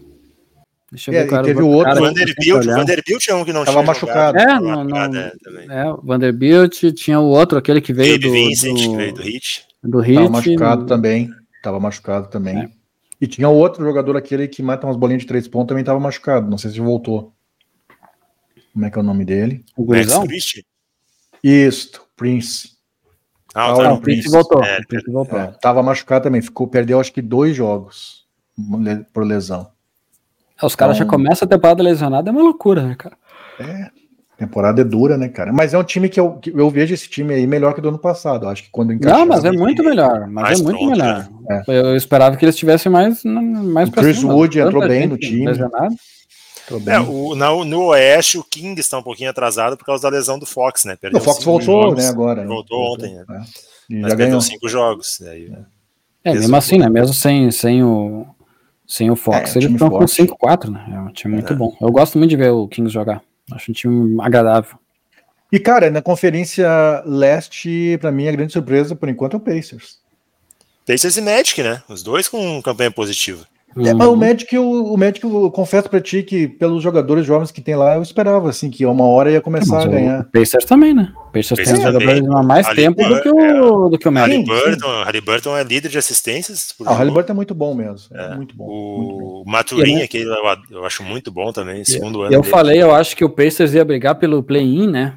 [0.91, 1.93] Deixa eu é, ver, cara, teve o outro.
[1.93, 4.37] Cara, Vanderbilt, Vanderbilt é um que não Tava tinha machucado.
[4.37, 5.33] É, não, não, é,
[5.69, 9.21] é, Vanderbilt tinha o outro, aquele que veio Gabe do, Vincent, do, que veio do
[9.21, 9.65] Hit.
[9.83, 10.15] Do Hit.
[10.15, 11.29] Tava machucado também.
[11.65, 12.59] Tava machucado também.
[12.59, 12.69] É.
[13.19, 16.47] E tinha outro jogador, aquele que mata umas bolinhas de três pontos, também tava machucado.
[16.47, 17.33] Não sei se voltou.
[18.71, 19.65] Como é que é o nome dele?
[19.75, 20.27] O Gurizão?
[21.43, 22.75] Isso, Prince.
[23.55, 24.63] Ah, ah o Prince, voltou.
[24.63, 25.39] É, o Prince voltou.
[25.39, 26.39] É, tava machucado também.
[26.39, 28.27] Ficou, perdeu acho que dois jogos
[29.11, 29.71] por lesão.
[30.61, 33.17] É, os caras então, já começam a temporada lesionada, é uma loucura, né, cara?
[33.59, 33.89] É.
[34.37, 35.53] Temporada é dura, né, cara?
[35.53, 37.87] Mas é um time que eu, que eu vejo esse time aí melhor que do
[37.87, 38.45] ano passado.
[38.45, 40.27] Eu acho que quando Não, mas é muito melhor.
[40.27, 41.29] Mas é muito pronto, melhor.
[41.49, 41.63] Né?
[41.67, 41.79] É.
[41.79, 45.45] Eu esperava que eles tivessem mais, mais o Chris cima, Wood entrou bem no time.
[46.87, 50.37] É, o, na, no Oeste, o King está um pouquinho atrasado por causa da lesão
[50.37, 50.97] do Fox, né?
[50.99, 52.41] Perdeu o Fox voltou, jogos, né, agora.
[52.41, 52.47] Né?
[52.47, 53.23] Voltou ontem, né?
[53.29, 53.33] É.
[53.89, 54.41] Mas já perdeu ganhou.
[54.41, 55.21] cinco jogos.
[55.21, 55.53] Aí,
[56.25, 56.89] é, mesmo assim, né?
[56.89, 58.25] Mesmo sem, sem, o,
[58.85, 60.83] sem o Fox, é, eles estão com 5-4, né?
[60.93, 61.55] É um time muito é.
[61.55, 61.73] bom.
[61.79, 63.21] Eu gosto muito de ver o Kings jogar.
[63.51, 64.77] Acho um time agradável.
[65.51, 66.67] E, cara, na conferência
[67.05, 69.99] leste, para mim, a grande surpresa, por enquanto, é o Pacers.
[70.85, 71.81] Pacers e Magic, né?
[71.87, 73.45] Os dois com campanha positiva.
[73.77, 77.51] É, mas o Magic, eu, o Magic, eu confesso pra ti que pelos jogadores jovens
[77.51, 80.21] que tem lá, eu esperava, assim, que uma hora ia começar a ganhar.
[80.21, 81.11] O Pacers também, né?
[81.27, 84.11] O Pacers, Pacers tem jogadores há mais tempo do que, o, é, do que o
[84.11, 84.45] Magic.
[85.03, 86.73] Halliburton, é líder de assistências.
[86.85, 88.15] Ah, o Halliburton é muito bom mesmo.
[88.15, 88.65] É, muito bom.
[88.65, 89.43] O muito bom.
[89.45, 90.35] Maturin, aquele eu,
[90.71, 92.33] eu acho muito bom também, segundo ano.
[92.33, 92.51] Eu dele.
[92.51, 95.15] falei, eu acho que o Pacers ia brigar pelo play-in, né?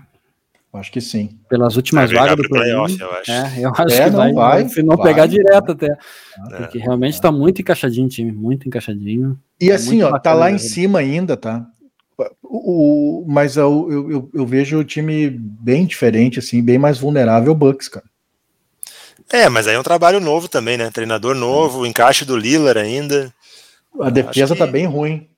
[0.73, 1.39] Acho que sim.
[1.49, 3.31] Pelas últimas vagas do playoff, eu acho.
[3.31, 5.29] É, eu acho é, que não vai, vai, se não vai, pegar vai.
[5.29, 5.87] direto até.
[5.87, 9.39] É, porque realmente está muito encaixadinho o time, muito encaixadinho.
[9.61, 11.67] E é assim, ó, tá lá em cima ainda, tá?
[12.43, 17.55] O, mas eu, eu, eu, vejo o time bem diferente, assim, bem mais vulnerável ao
[17.55, 18.05] Bucks, cara.
[19.31, 20.91] É, mas aí é um trabalho novo também, né?
[20.91, 23.33] Treinador novo, encaixe do Lillard ainda.
[24.01, 24.59] A defesa que...
[24.59, 25.29] tá bem ruim.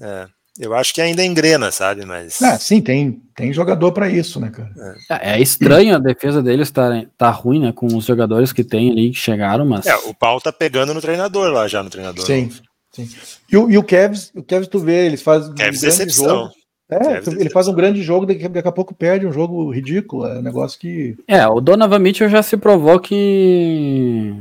[0.00, 0.26] É.
[0.58, 2.04] Eu acho que ainda engrena, sabe?
[2.06, 2.40] Mas.
[2.40, 4.70] Ah, sim, tem, tem jogador para isso, né, cara?
[5.10, 5.32] É.
[5.32, 7.72] é, estranho a defesa deles tá, tá ruim, né?
[7.72, 9.86] Com os jogadores que tem ali que chegaram, mas.
[9.86, 12.24] É, o pau tá pegando no treinador lá já, no treinador.
[12.24, 12.50] Sim.
[12.92, 13.08] sim.
[13.50, 15.54] E, o, e o Kevs, o Kevs, tu vê, eles fazem.
[15.54, 16.26] Kevs um decepção.
[16.26, 16.52] Jogo.
[16.88, 20.24] É, ele faz um grande jogo, daqui, daqui a pouco perde um jogo ridículo.
[20.26, 21.16] É um negócio que.
[21.26, 24.32] É, o Donovan Mitchell já se provou que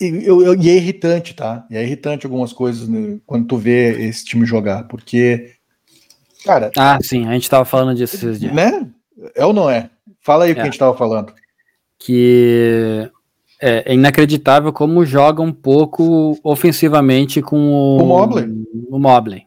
[0.00, 1.66] eu, eu, e é irritante, tá?
[1.70, 5.52] E é irritante algumas coisas né, quando tu vê esse time jogar, porque.
[6.44, 6.70] Cara.
[6.76, 8.52] Ah, sim, a gente tava falando disso esses dias.
[8.52, 8.86] Né?
[9.34, 9.88] É ou não é?
[10.20, 11.32] Fala aí o que a gente tava falando.
[11.98, 13.10] Que
[13.60, 18.46] é, é, inacreditável como joga um pouco ofensivamente com o, o Mobley.
[18.90, 19.46] O Mobley.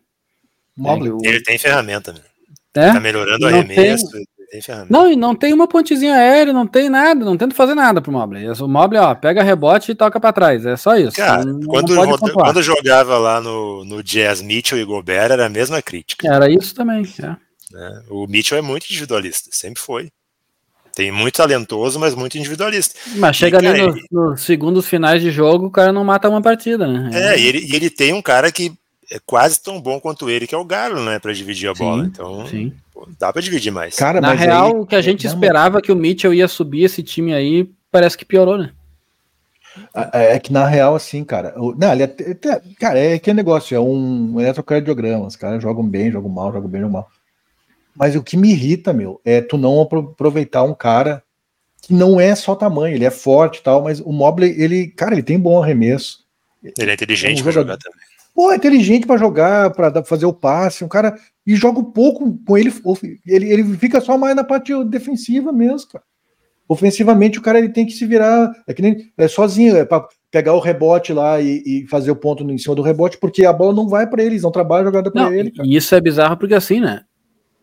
[0.75, 1.13] Mobley.
[1.23, 2.21] É, Ele tem ferramenta, né?
[2.75, 2.93] É?
[2.93, 4.09] Tá melhorando o arremesso.
[4.09, 4.25] Tem
[4.89, 8.11] Não, e não tem uma pontezinha aérea, não tem nada, não tenta fazer nada pro
[8.11, 8.47] Mobley.
[8.49, 10.65] O Mobley, ó, pega rebote e toca para trás.
[10.65, 11.17] É só isso.
[11.17, 15.49] Cara, não, quando, não quando jogava lá no, no Jazz Mitchell e Gobert, era a
[15.49, 16.27] mesma crítica.
[16.33, 17.35] Era isso também, é.
[17.75, 18.01] é.
[18.09, 20.09] O Mitchell é muito individualista, sempre foi.
[20.95, 22.95] Tem muito talentoso, mas muito individualista.
[23.17, 26.41] Mas chega e, ali nos, nos segundos finais de jogo, o cara não mata uma
[26.41, 27.11] partida, né?
[27.13, 28.73] É, e ele, e ele tem um cara que
[29.11, 31.83] é quase tão bom quanto ele, que é o Galo, né, para dividir a sim,
[31.83, 32.05] bola.
[32.05, 32.73] Então, sim.
[32.93, 33.95] Pô, dá para dividir mais.
[33.95, 37.01] Cara, Na real, aí, o que a gente esperava que o Mitchell ia subir esse
[37.01, 38.71] time aí, parece que piorou, né?
[40.13, 42.15] É, é que na real, assim, cara, não, ele é,
[42.79, 46.81] cara, é que negócio, é um eletrocardiograma, os caras jogam bem, jogam mal, jogam bem,
[46.81, 47.07] jogam mal.
[47.95, 51.23] Mas o que me irrita, meu, é tu não aproveitar um cara
[51.81, 55.13] que não é só tamanho, ele é forte e tal, mas o Mobley, ele, cara,
[55.13, 56.25] ele tem bom arremesso.
[56.77, 58.16] Ele é inteligente é um pra jogar também.
[58.37, 62.37] Pô, é inteligente para jogar, para fazer o passe, um cara e joga um pouco
[62.45, 62.71] com ele,
[63.25, 66.03] ele, ele fica só mais na parte defensiva mesmo, cara.
[66.69, 70.07] Ofensivamente o cara ele tem que se virar, é que nem é sozinho, é para
[70.29, 73.51] pegar o rebote lá e, e, fazer o ponto em cima do rebote, porque a
[73.51, 75.49] bola não vai para eles, não trabalha jogada para ele.
[75.49, 75.67] Cara.
[75.67, 77.01] E isso é bizarro porque assim, né?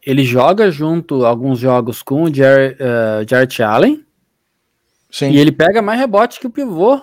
[0.04, 4.04] ele joga junto alguns jogos com o Jar, uh, Jarrett Allen.
[5.10, 5.30] Sim.
[5.30, 7.00] E ele pega mais rebote que o pivô.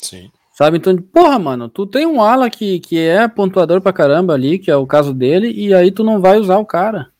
[0.00, 0.30] Sim.
[0.52, 0.76] Sabe?
[0.76, 4.70] Então, porra, mano, tu tem um ala que, que é pontuador pra caramba ali, que
[4.70, 7.10] é o caso dele, e aí tu não vai usar o cara.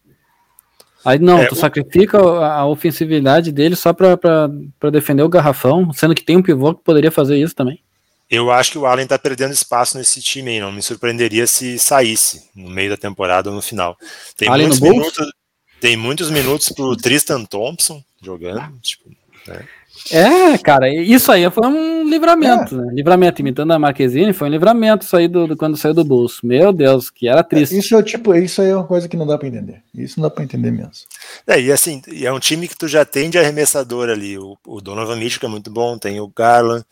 [1.05, 1.57] Aí não, é, tu o...
[1.57, 6.37] sacrifica a, a ofensividade dele só pra, pra, pra defender o garrafão, sendo que tem
[6.37, 7.81] um pivô que poderia fazer isso também.
[8.31, 11.79] Eu acho que o Allen está perdendo espaço nesse time aí, não me surpreenderia se
[11.79, 13.97] saísse no meio da temporada ou no final.
[14.37, 15.33] Tem Allen muitos minutos,
[15.81, 19.11] tem muitos minutos pro Tristan Thompson jogando, tipo,
[19.47, 19.67] né?
[20.11, 22.79] É, cara, isso aí foi um livramento, é.
[22.79, 22.93] né?
[22.93, 26.45] Livramento, imitando a Marquezine, foi um livramento isso aí do, do, quando saiu do bolso.
[26.45, 27.79] Meu Deus, que era triste.
[27.79, 29.83] Isso é tipo, isso aí é uma coisa que não dá para entender.
[29.95, 30.93] Isso não dá para entender mesmo.
[31.47, 34.37] É, e assim, é um time que tu já tem de arremessador ali.
[34.39, 36.85] O, o Donovan Mitchell que é muito bom, tem o Garland,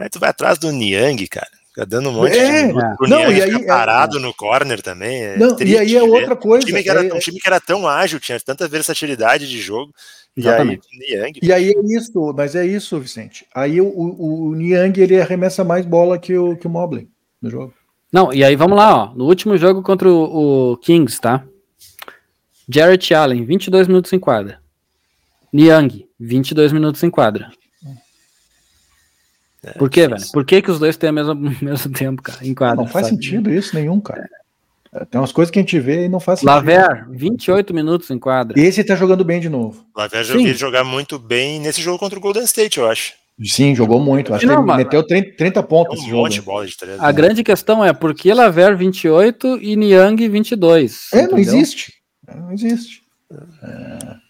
[0.00, 1.50] Aí tu vai atrás do Niang, cara.
[1.68, 2.72] Fica dando um monte é, de.
[2.72, 5.22] O não, Niang e aí, parado é, no corner também.
[5.22, 6.64] É não, triste, e aí é outra coisa.
[6.64, 9.60] Um time, que era, é, um time que era tão ágil, tinha tanta versatilidade de
[9.60, 9.94] jogo.
[10.36, 10.86] Exatamente.
[10.92, 13.46] E aí, Niang, e aí é isso, mas é isso, Vicente.
[13.54, 17.08] Aí o, o, o Niang ele arremessa mais bola que o, que o Mobley
[17.42, 17.74] no jogo.
[18.12, 19.14] Não, e aí vamos lá, ó.
[19.14, 21.44] No último jogo contra o, o Kings, tá?
[22.68, 24.60] Jarrett Allen, 22 minutos em quadra.
[25.52, 27.50] Niang, 22 minutos em quadra.
[29.62, 30.22] É, Por quê, velho?
[30.32, 32.46] Por que, que os dois têm o mesmo, mesmo tempo, cara?
[32.46, 33.16] Em quadra, não faz sabe?
[33.16, 34.22] sentido isso nenhum, cara.
[34.22, 34.39] É.
[35.08, 36.52] Tem umas coisas que a gente vê e não faz sentido.
[36.52, 38.58] Laver, 28 minutos em quadra.
[38.58, 39.86] Esse tá jogando bem de novo.
[39.96, 43.12] Laver já vi jogar muito bem nesse jogo contra o Golden State, eu acho.
[43.42, 44.34] Sim, jogou muito.
[44.34, 46.00] Acho não, que ele meteu 30, 30 pontos.
[46.00, 47.00] É um monte de bola de três.
[47.00, 47.12] A né?
[47.12, 51.08] grande questão é por que Laver 28 e Niang 22?
[51.12, 51.30] É, entendeu?
[51.32, 51.94] não existe.
[52.36, 53.02] Não existe.
[53.62, 54.20] É.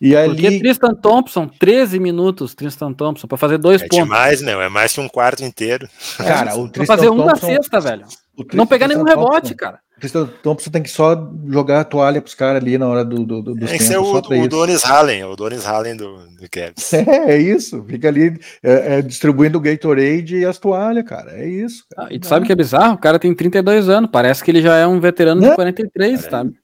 [0.00, 0.42] E ali...
[0.42, 3.98] Porque Tristan Thompson, 13 minutos, Tristan Thompson, para fazer dois é pontos.
[3.98, 5.88] É demais, meu, é mais que um quarto inteiro.
[6.16, 8.06] Cara, o Tristan pra fazer um Thompson, da sexta, velho.
[8.52, 9.80] Não pegar nenhum Thompson, rebote, cara.
[9.96, 13.24] O Tristan Thompson tem que só jogar a toalha pros caras ali na hora do,
[13.24, 16.92] do, do Tem que ser o, o Donis Hallen, o Donis Hallen do, do Cavs.
[16.92, 17.84] É, é isso.
[17.84, 21.32] Fica ali é, é, distribuindo o Gatorade e as toalhas, cara.
[21.32, 21.84] É isso.
[21.96, 22.94] Ah, e tu sabe que é bizarro?
[22.94, 26.54] O cara tem 32 anos, parece que ele já é um veterano de 43, sabe?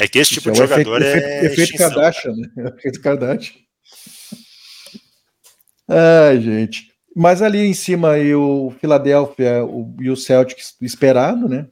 [0.00, 1.38] É que esse tipo Isso de é jogador efeito, é.
[1.46, 2.48] Efeito, efeito Kardashian, né?
[2.78, 3.58] Efeito Kardashian.
[5.88, 6.92] Ai, gente.
[7.16, 11.66] Mas ali em cima aí o Philadelphia o, e o Celtics esperado, né?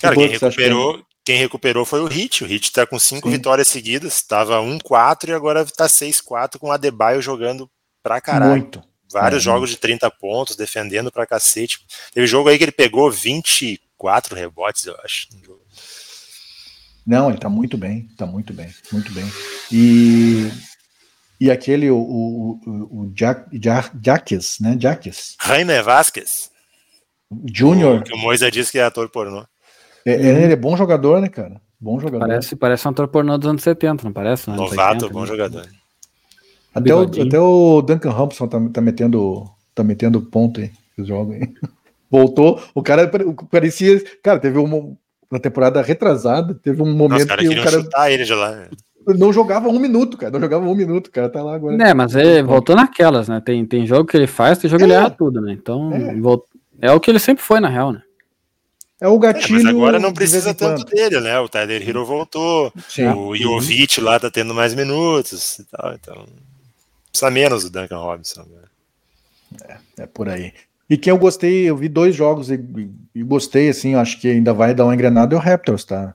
[0.00, 2.44] Cara, quem recuperou, quem recuperou foi o Hit.
[2.44, 3.36] O Hit tá com cinco Sim.
[3.36, 7.70] vitórias seguidas, estava 1-4 e agora tá 6-4 com o Adebayo jogando
[8.02, 8.50] pra caralho.
[8.50, 8.82] Muito.
[9.10, 11.80] Vários é, jogos de 30 pontos, defendendo pra cacete.
[12.12, 15.28] Teve jogo aí que ele pegou 24 rebotes, eu acho.
[17.06, 19.24] Não, ele tá muito bem, tá muito bem, muito bem.
[19.70, 20.50] E,
[21.40, 23.48] e aquele, o, o, o, o Jack,
[24.02, 24.76] Jaques, né?
[24.78, 25.36] Jaques.
[25.44, 26.50] Jaime Vasquez.
[27.52, 28.02] Júnior.
[28.02, 29.46] Que o Moisa disse que é ator pornô.
[30.06, 31.60] É, é, ele é bom jogador, né, cara?
[31.80, 32.20] Bom jogador.
[32.26, 34.48] Parece, parece um ator pornô dos anos 70, não parece?
[34.48, 34.56] Não?
[34.56, 35.26] Novato, 80, bom né?
[35.26, 35.66] jogador.
[36.72, 39.44] Até o, até o Duncan Robinson tá, tá, metendo,
[39.74, 41.48] tá metendo ponto aí, jogo aí.
[42.08, 43.10] Voltou, o cara
[43.50, 44.00] parecia.
[44.22, 44.96] Cara, teve um,
[45.30, 47.82] na temporada retrasada, teve um momento Nossa, que o cara.
[47.82, 48.68] chutar ele de lá.
[49.06, 50.32] Não jogava um minuto, cara.
[50.32, 51.28] Não jogava um minuto, cara.
[51.28, 51.82] Tá lá agora.
[51.82, 53.40] É, mas ele voltou naquelas, né?
[53.44, 54.86] Tem, tem jogo que ele faz, tem jogo que é.
[54.86, 55.52] ele erra tudo, né?
[55.52, 55.92] Então,
[56.80, 56.88] é.
[56.88, 58.02] é o que ele sempre foi, na real, né?
[59.00, 59.60] É o gatilho.
[59.60, 61.38] É, mas agora não precisa tanto dele, né?
[61.38, 63.08] O Tyler Hero voltou, Sim.
[63.08, 66.26] o Jovic lá tá tendo mais minutos e tal, então.
[67.10, 68.42] Precisa menos do Duncan Robinson.
[68.42, 69.78] Né?
[69.98, 70.52] É, é por aí.
[70.88, 72.60] E quem eu gostei, eu vi dois jogos e,
[73.14, 76.14] e gostei, assim, acho que ainda vai dar uma engrenada é o Raptors, tá?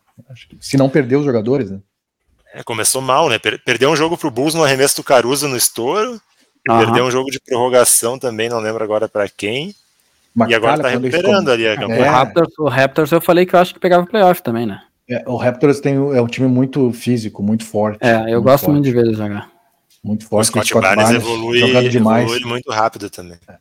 [0.50, 1.80] Que, se não perder os jogadores, né?
[2.54, 3.38] É, começou mal, né?
[3.40, 6.22] Perdeu um jogo pro Bulls no arremesso do Caruso no estouro.
[6.68, 6.80] Uhum.
[6.80, 9.76] Perdeu um jogo de prorrogação também, não lembro agora para quem.
[10.34, 12.06] Mas, e agora tá recuperando ali a campanha.
[12.06, 12.10] É.
[12.10, 14.82] O, Raptors, o Raptors eu falei que eu acho que pegava playoff também, né?
[15.10, 18.00] É, o Raptors tem, é um time muito físico, muito forte.
[18.02, 18.74] É, eu muito gosto forte.
[18.74, 19.50] muito de ver ele jogar.
[20.04, 20.48] Muito forte.
[20.48, 22.24] O Scott, Scott Barnes, Barnes evolui, jogando demais.
[22.24, 23.38] evolui muito rápido também.
[23.48, 23.56] É.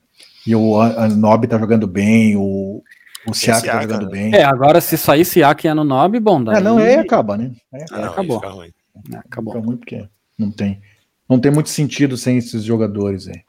[0.46, 0.78] E o
[1.16, 2.82] Nob tá jogando bem, o,
[3.26, 4.12] o Siak tá jogando né?
[4.12, 4.34] bem.
[4.34, 6.56] É, agora se sair Siak e no Nob, bom, daí...
[6.56, 7.50] É, não, é, acaba, né?
[7.74, 8.42] É, ah, não, acabou.
[9.12, 9.54] É, acabou.
[9.54, 10.08] Fica muito porque
[10.38, 10.80] não tem,
[11.28, 13.42] não tem muito sentido sem esses jogadores aí.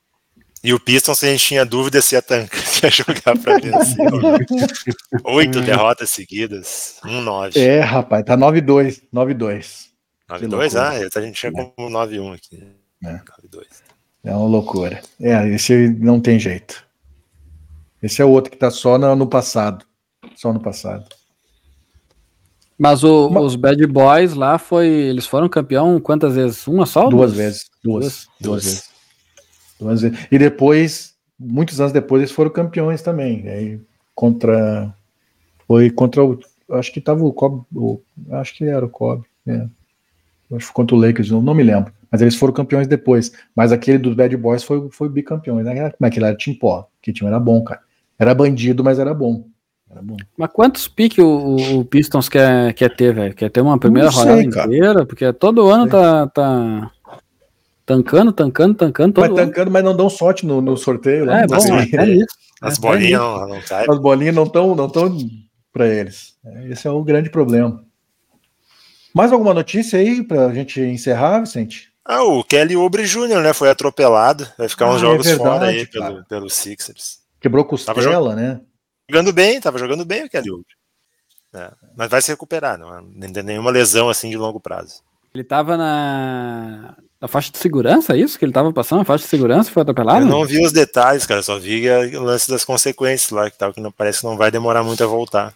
[0.63, 3.97] E o Pistons, a gente tinha dúvida se ia, tancar, se ia jogar pra vencer.
[5.23, 5.63] Oito hum.
[5.63, 7.59] derrotas seguidas, um 9.
[7.59, 9.01] É, rapaz, tá 9-2.
[9.11, 9.87] 9-2.
[10.29, 10.75] 9-2?
[10.79, 12.63] Ah, a gente tinha como 9-1 aqui.
[13.03, 13.13] É.
[13.13, 13.65] 9-2.
[14.23, 15.01] É uma loucura.
[15.19, 16.85] É, esse não tem jeito.
[18.01, 19.83] Esse é o outro que tá só no, no passado.
[20.35, 21.05] Só no passado.
[22.77, 24.87] Mas o, os Bad Boys lá foi.
[24.87, 26.67] Eles foram campeão quantas vezes?
[26.67, 27.09] Uma só?
[27.09, 27.33] Duas, duas?
[27.33, 27.69] vezes.
[27.83, 28.03] Duas.
[28.03, 28.90] Duas, duas vezes.
[30.31, 33.47] E depois, muitos anos depois, eles foram campeões também.
[33.47, 33.79] Aí,
[34.13, 34.93] contra.
[35.67, 36.39] Foi contra o.
[36.71, 37.65] Acho que tava o Cobb.
[37.75, 38.01] O,
[38.31, 39.23] acho que era o Cobb.
[39.47, 39.67] É.
[40.55, 41.93] Acho que contra o Lakers, não, me lembro.
[42.11, 43.31] Mas eles foram campeões depois.
[43.55, 45.57] Mas aquele dos Bad Boys foi, foi bicampeão.
[45.57, 45.89] Né?
[45.91, 46.35] Como é que ele era?
[46.35, 46.87] Tim Pó.
[47.01, 47.81] Que time era bom, cara.
[48.19, 49.45] Era bandido, mas era bom.
[49.89, 50.17] Era bom.
[50.37, 53.33] Mas quantos piques o, o, Pistons quer, quer ter, velho?
[53.33, 54.67] Quer ter uma primeira sei, rodada cara.
[54.67, 55.05] inteira?
[55.05, 56.91] Porque todo ano tá, tá
[57.91, 59.13] tancando, tancando, tancando.
[59.13, 61.25] Todo mas tancando, mas não dão sorte no, no sorteio.
[61.25, 61.43] Né?
[61.43, 62.35] É, bom, assim, é, isso.
[62.61, 63.87] As é, bolinhas não, não caem.
[63.89, 65.17] As bolinhas não estão não tão
[65.73, 66.35] para eles.
[66.69, 67.83] Esse é o grande problema.
[69.13, 71.91] Mais alguma notícia aí para a gente encerrar, Vicente?
[72.05, 73.53] Ah, o Kelly Oubre Jr., né?
[73.53, 74.47] Foi atropelado.
[74.57, 77.19] Vai ficar ah, uns jogos é verdade, fora aí pelo, pelo Sixers.
[77.39, 78.35] Quebrou costela, jog...
[78.35, 78.61] né?
[79.09, 80.73] Jogando bem, tava jogando bem o Kelly Oubre.
[81.53, 85.03] É, mas vai se recuperar, não tem nenhuma lesão assim de longo prazo.
[85.33, 88.37] Ele tava na, na faixa de segurança, é isso?
[88.39, 90.21] Que ele tava passando a faixa de segurança foi atropelado?
[90.21, 93.71] Eu não vi os detalhes, cara, só vi o lance das consequências lá, que, tal,
[93.71, 95.53] que não, parece que não vai demorar muito a voltar.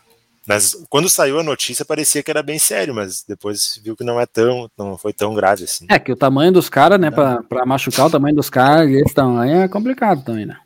[0.47, 4.21] Mas quando saiu a notícia parecia que era bem sério, mas depois viu que não
[4.21, 5.87] é tão, não foi tão grave assim.
[5.89, 9.61] É que o tamanho dos caras, né, para machucar o tamanho dos caras, esse tamanho
[9.61, 10.57] é complicado também, né?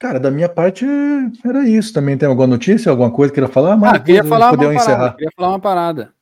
[0.00, 0.86] Cara, da minha parte
[1.44, 1.92] era isso.
[1.92, 3.76] Também tem alguma notícia, alguma coisa que queira falar?
[3.76, 4.96] Mas ah, queria falar uma encerrar.
[4.96, 5.12] parada.
[5.12, 6.12] Queria falar uma parada.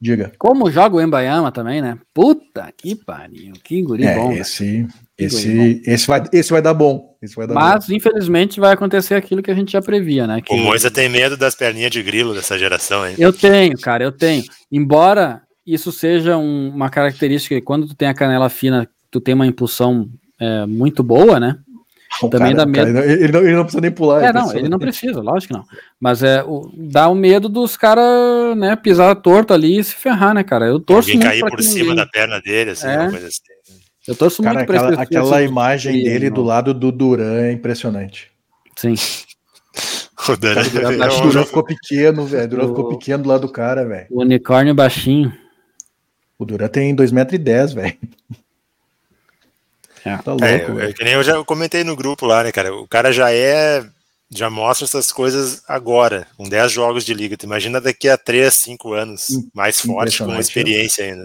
[0.00, 0.32] Diga.
[0.38, 1.98] Como joga o Embayama também, né?
[2.14, 4.32] Puta que pariu, que guri é, bom.
[4.32, 4.86] Esse,
[5.18, 7.16] esse, esse, vai, esse vai dar bom.
[7.20, 7.94] Esse vai dar Mas, bom.
[7.94, 10.40] infelizmente, vai acontecer aquilo que a gente já previa, né?
[10.40, 10.54] Que...
[10.54, 13.16] O Moisa tem medo das perninhas de grilo dessa geração, hein?
[13.18, 14.44] Eu tenho, cara, eu tenho.
[14.70, 19.34] Embora isso seja um, uma característica que quando tu tem a canela fina, tu tem
[19.34, 20.08] uma impulsão
[20.40, 21.56] é, muito boa, né?
[22.22, 22.92] O também cara, dá medo.
[22.94, 24.22] Cara, ele, não, ele, não, precisa nem pular.
[24.22, 25.66] É, não, ele não precisa, lógico que não.
[26.00, 30.34] Mas é, o, dá o medo dos caras, né, pisar torto ali e se ferrar,
[30.34, 30.66] né, cara?
[30.66, 31.96] Eu torço Alguém cair por cima ninguém.
[31.96, 33.10] da perna dele, assim, é.
[33.10, 33.42] coisa assim.
[34.08, 38.30] Eu torço cara, muito aquela, aquela imagem dele do lado do Duran é impressionante.
[38.74, 38.94] Sim.
[40.28, 42.44] o Duran, o Duran ficou pequeno, velho.
[42.44, 44.06] O Duran ficou pequeno do lado do cara, velho.
[44.10, 45.30] O unicórnio baixinho.
[46.38, 47.98] O Duran tem 2,10m, velho.
[50.08, 50.16] É.
[50.18, 52.74] Tá louco, é, é, que nem eu já comentei no grupo lá, né, cara?
[52.74, 53.84] O cara já é.
[54.30, 57.34] Já mostra essas coisas agora, com 10 jogos de liga.
[57.34, 61.24] Tu imagina daqui a 3, 5 anos, mais forte, com uma experiência ainda.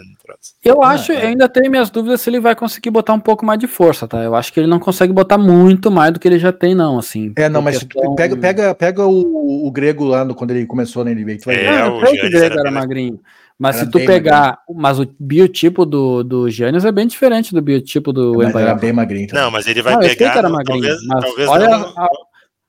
[0.64, 1.24] Eu acho, ah, é.
[1.24, 4.08] eu ainda tenho minhas dúvidas se ele vai conseguir botar um pouco mais de força,
[4.08, 4.24] tá?
[4.24, 6.98] Eu acho que ele não consegue botar muito mais do que ele já tem, não,
[6.98, 7.34] assim.
[7.36, 8.16] É, não, mas questão...
[8.16, 11.40] pega, pega, pega o, o grego lá no, quando ele começou na NBA.
[11.42, 11.92] Tu vai é, ver.
[11.92, 13.20] o, o grego era, era magrinho.
[13.60, 14.82] Mas era se tu pegar, magrinho.
[14.82, 18.94] mas o biotipo do, do Giannis é bem diferente do biotipo do é, Era bem
[18.94, 19.28] magrinho.
[19.34, 20.38] Não, mas ele vai não, pegar.
[20.38, 22.08] era magrinho, talvez, mas talvez olha não, a,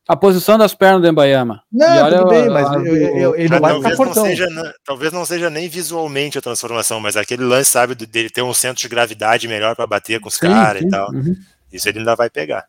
[0.08, 1.62] a, posição das pernas do Embayama.
[1.72, 5.24] Não, tudo bem, mas a, eu, eu, ele não vai talvez não, seja, talvez não
[5.24, 9.48] seja nem visualmente a transformação, mas aquele lance, sabe, dele ter um centro de gravidade
[9.48, 11.10] melhor para bater com os caras e tal.
[11.10, 11.34] Uhum.
[11.72, 12.64] Isso ele ainda vai pegar.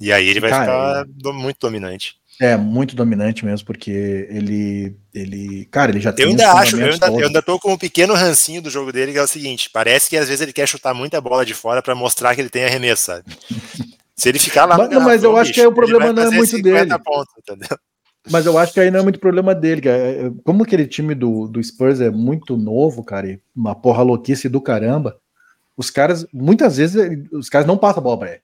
[0.00, 2.20] E aí ele vai Cara, ficar muito dominante.
[2.40, 3.90] É, muito dominante mesmo, porque
[4.30, 4.96] ele.
[5.12, 6.24] ele cara, ele já tem.
[6.24, 9.12] Eu ainda acho, eu ainda, eu ainda tô com um pequeno rancinho do jogo dele,
[9.12, 11.82] que é o seguinte: parece que às vezes ele quer chutar muita bola de fora
[11.82, 13.24] para mostrar que ele tem arremesso, sabe?
[14.20, 16.22] Se ele ficar lá mas, no mas eu acho bicho, que aí o problema não
[16.22, 16.90] é muito dele.
[16.98, 17.32] Pontos,
[18.30, 19.96] mas eu acho que aí não é muito problema dele, cara.
[19.96, 24.46] É, como aquele time do, do Spurs é muito novo, cara, e uma porra louquice
[24.46, 25.16] do caramba,
[25.74, 27.02] os caras, muitas vezes,
[27.32, 28.40] os caras não passam a bola pra ele.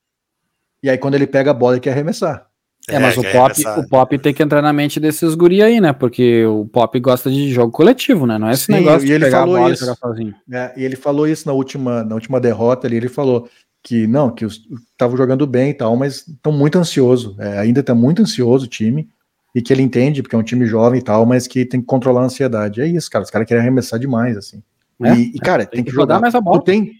[0.82, 2.46] E aí, quando ele pega a bola, ele quer arremessar.
[2.88, 5.78] É, mas é, o Pop, o Pop tem que entrar na mente desses guri aí,
[5.78, 5.92] né?
[5.92, 8.38] Porque o Pop gosta de jogo coletivo, né?
[8.38, 9.84] Não é esse Sim, negócio de pegar a bola isso.
[9.84, 10.34] e jogar sozinho.
[10.50, 13.46] É, e ele falou isso na última, na última derrota ali, ele falou
[13.86, 17.36] que não, que estavam jogando bem e tal, mas estão muito ansioso.
[17.38, 19.08] É, ainda está muito ansioso o time,
[19.54, 21.86] e que ele entende, porque é um time jovem e tal, mas que tem que
[21.86, 22.80] controlar a ansiedade.
[22.80, 23.22] É isso, cara.
[23.22, 24.60] Os caras querem arremessar demais, assim.
[25.00, 26.58] É, e, e, cara, tem, tem que, que jogar mais a bola.
[26.58, 26.90] Tu tem,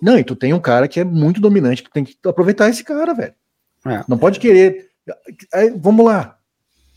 [0.00, 2.84] não, e tu tem um cara que é muito dominante, tu tem que aproveitar esse
[2.84, 3.34] cara, velho.
[3.84, 4.04] É.
[4.06, 4.90] Não pode querer.
[5.52, 6.38] Aí, vamos lá.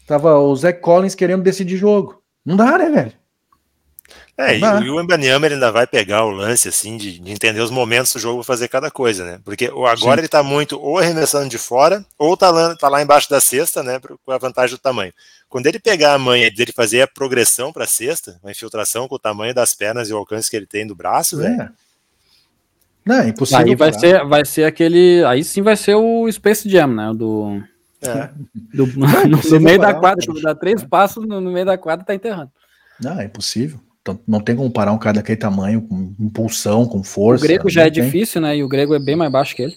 [0.06, 2.22] Tava o Zé Collins querendo decidir jogo.
[2.46, 3.14] Não dá, né, velho?
[4.42, 7.70] É, e, e, o Embanyama ainda vai pegar o lance, assim, de, de, entender os
[7.70, 9.40] momentos do jogo fazer cada coisa, né?
[9.44, 10.20] Porque agora Sim.
[10.20, 13.84] ele tá muito ou arremessando de fora, ou tá lá, tá lá embaixo da cesta,
[13.84, 15.14] né, com a vantagem do tamanho.
[15.48, 19.20] Quando ele pegar a manha dele fazer a progressão pra cesta, a infiltração com o
[19.20, 21.50] tamanho das pernas e o alcance que ele tem do braço, é.
[21.50, 21.70] velho.
[23.06, 23.66] Não, é impossível.
[23.66, 25.24] Aí vai ser, vai ser aquele.
[25.26, 27.12] Aí sim vai ser o Space Jam, né?
[27.14, 27.62] Do.
[28.02, 28.30] É.
[28.74, 32.16] Do, no, no meio da quadra, dá três passos no, no meio da quadra tá
[32.16, 32.50] enterrando.
[33.00, 33.80] Não, é impossível.
[34.02, 37.46] Então, não tem como parar um cara daquele tamanho, com impulsão, com força.
[37.46, 38.04] O grego já é tem.
[38.04, 38.58] difícil, né?
[38.58, 39.76] E o grego é bem mais baixo que ele.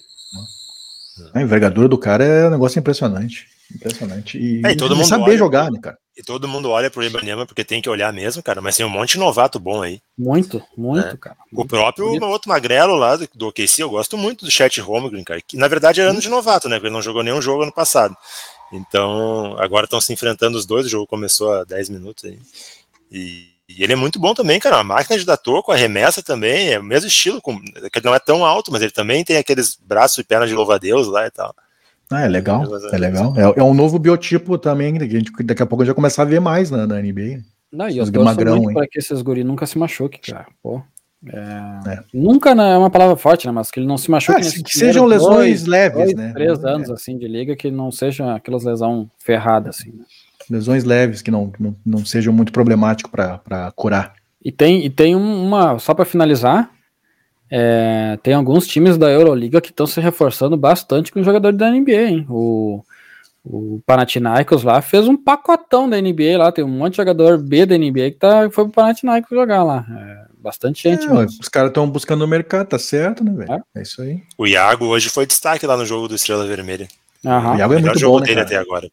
[1.33, 3.47] A envergadura do cara é um negócio impressionante.
[3.73, 4.37] Impressionante.
[4.37, 5.97] E, é, e todo mundo saber jogar, né, cara?
[6.17, 8.61] E todo mundo olha pro Ibanema porque tem que olhar mesmo, cara.
[8.61, 9.99] Mas tem um monte de novato bom aí.
[10.17, 11.17] Muito, muito, é.
[11.17, 11.37] cara.
[11.51, 12.25] O próprio bonito.
[12.25, 15.41] outro magrelo lá do, do OKC, eu gosto muito do Chat Holmgren, cara.
[15.45, 16.75] Que na verdade é ano de novato, né?
[16.75, 18.15] Porque ele não jogou nenhum jogo ano passado.
[18.71, 20.85] Então, agora estão se enfrentando os dois.
[20.85, 22.39] O jogo começou há 10 minutos aí.
[23.11, 24.79] E e ele é muito bom também, cara.
[24.79, 28.05] A máquina de dar toco, a remessa também, é o mesmo estilo, com, que ele
[28.05, 31.25] não é tão alto, mas ele também tem aqueles braços e pernas de louva-a-Deus lá
[31.25, 31.53] e tal.
[32.11, 33.33] Ah, é legal, é legal.
[33.35, 35.95] É, é, um novo biotipo também, que a gente, daqui a pouco a gente vai
[35.95, 37.41] começar a ver mais na, na NBA.
[37.71, 40.45] Não, e eu torço magrão, muito para que esses guri nunca se machuquem, cara.
[40.61, 40.81] Pô.
[41.27, 41.89] É...
[41.89, 42.03] É.
[42.13, 43.51] Nunca né, é uma palavra forte, né?
[43.51, 44.39] Mas que ele não se machuque.
[44.39, 46.31] Ah, que sejam lesões dois, leves, dois, né?
[46.33, 49.91] Três anos assim de liga que não sejam aquelas lesões ferradas, assim.
[49.91, 50.05] Né?
[50.49, 54.13] Lesões leves que não, não, não sejam muito problemáticos para curar.
[54.43, 56.69] E tem, e tem uma, só para finalizar,
[57.49, 62.01] é, tem alguns times da Euroliga que estão se reforçando bastante com jogadores da NBA,
[62.01, 62.25] hein?
[62.29, 62.83] O,
[63.43, 67.65] o Panathinaikos lá fez um pacotão da NBA lá, tem um monte de jogador B
[67.65, 69.85] da NBA que tá, foi pro Panathinaikos jogar lá.
[69.89, 71.07] É, bastante gente.
[71.07, 73.51] É, os caras estão buscando o mercado, tá certo, né, velho?
[73.51, 73.79] É.
[73.79, 73.81] é.
[73.81, 74.21] isso aí.
[74.37, 76.87] O Iago hoje foi destaque lá no jogo do Estrela Vermelha.
[77.25, 77.55] Aham.
[77.55, 78.87] O Iago é muito bom, né, dele até agora.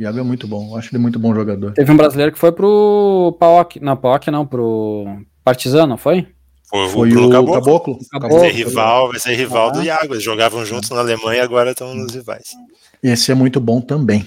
[0.00, 1.72] Iago é muito bom, acho ele muito bom jogador.
[1.72, 5.06] Teve um brasileiro que foi pro PAOK, não, PAOK não, pro
[5.44, 6.26] Partizan, não foi?
[6.70, 7.54] Foi, foi o Caboclo.
[7.54, 7.98] Caboclo.
[8.10, 8.38] Caboclo.
[8.38, 9.72] Vai ser rival, vai ser rival ah.
[9.72, 10.14] do Iago.
[10.14, 12.52] Eles jogavam juntos na Alemanha e agora estão nos rivais.
[13.02, 14.26] Esse é muito bom também.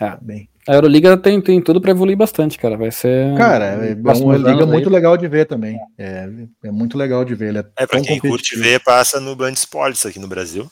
[0.00, 0.16] É.
[0.20, 0.48] Bem.
[0.66, 2.76] A Euroliga tem, tem tudo para evoluir bastante, cara.
[2.76, 3.36] Vai ser.
[3.36, 4.94] Cara, é uma liga muito aí.
[4.94, 5.76] legal de ver também.
[5.98, 6.28] É,
[6.64, 7.48] é muito legal de ver.
[7.48, 10.70] Ele é, é para quem curte ver, passa no Band Sports aqui no Brasil.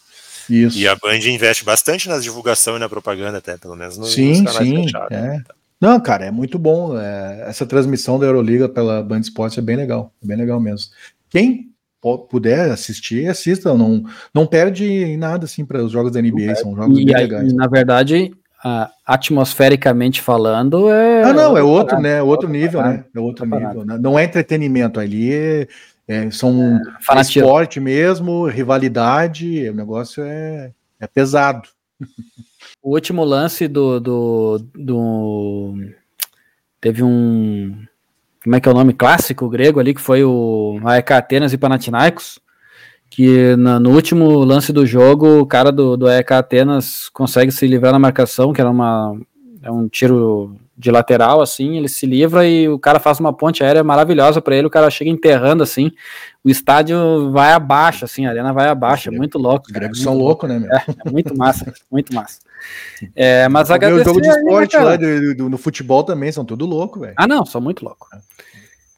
[0.48, 0.78] Isso.
[0.78, 4.42] E a Band investe bastante na divulgação e na propaganda, até, pelo menos nos, sim,
[4.42, 5.16] nos sim, fechados.
[5.16, 5.20] É.
[5.20, 5.42] Né?
[5.80, 6.98] Não, cara, é muito bom.
[6.98, 10.90] É, essa transmissão da Euroliga pela Band Esportes é bem legal, é bem legal mesmo.
[11.30, 11.70] Quem
[12.30, 13.74] puder assistir, assista.
[13.74, 17.22] Não, não perde nada assim para os jogos da NBA, são jogos e bem aí,
[17.22, 17.52] legais.
[17.52, 18.32] Na verdade,
[19.06, 21.22] atmosfericamente falando, é.
[21.22, 22.22] Ah, não, é outro, né?
[22.22, 23.04] Outro nível, né?
[23.14, 23.84] É outro nível.
[23.84, 23.98] Né?
[24.00, 25.68] Não é entretenimento ali, é
[26.10, 26.80] é, são
[27.12, 31.68] é, esporte mesmo, rivalidade, o negócio é, é pesado.
[32.82, 35.74] O último lance do, do, do,
[36.80, 37.84] Teve um.
[38.42, 41.58] Como é que é o nome clássico grego ali, que foi o AEK Atenas e
[41.58, 42.38] Panathinaikos,
[43.10, 47.66] que na, no último lance do jogo, o cara do, do AEK Atenas consegue se
[47.66, 49.14] livrar na marcação, que era uma,
[49.62, 53.62] é um tiro de lateral, assim, ele se livra e o cara faz uma ponte
[53.62, 55.92] aérea maravilhosa para ele, o cara chega enterrando, assim,
[56.42, 59.66] o estádio vai abaixo, assim, a arena vai abaixo, é muito louco.
[59.66, 60.72] Os gregos são loucos, né, meu?
[60.72, 62.40] É, é, muito massa, muito massa.
[63.14, 64.00] É, mas agradecer...
[64.00, 66.98] O jogo de esporte aí, né, lá do, do, no futebol também, são tudo louco,
[66.98, 67.14] velho.
[67.14, 68.08] Ah, não, são muito loucos.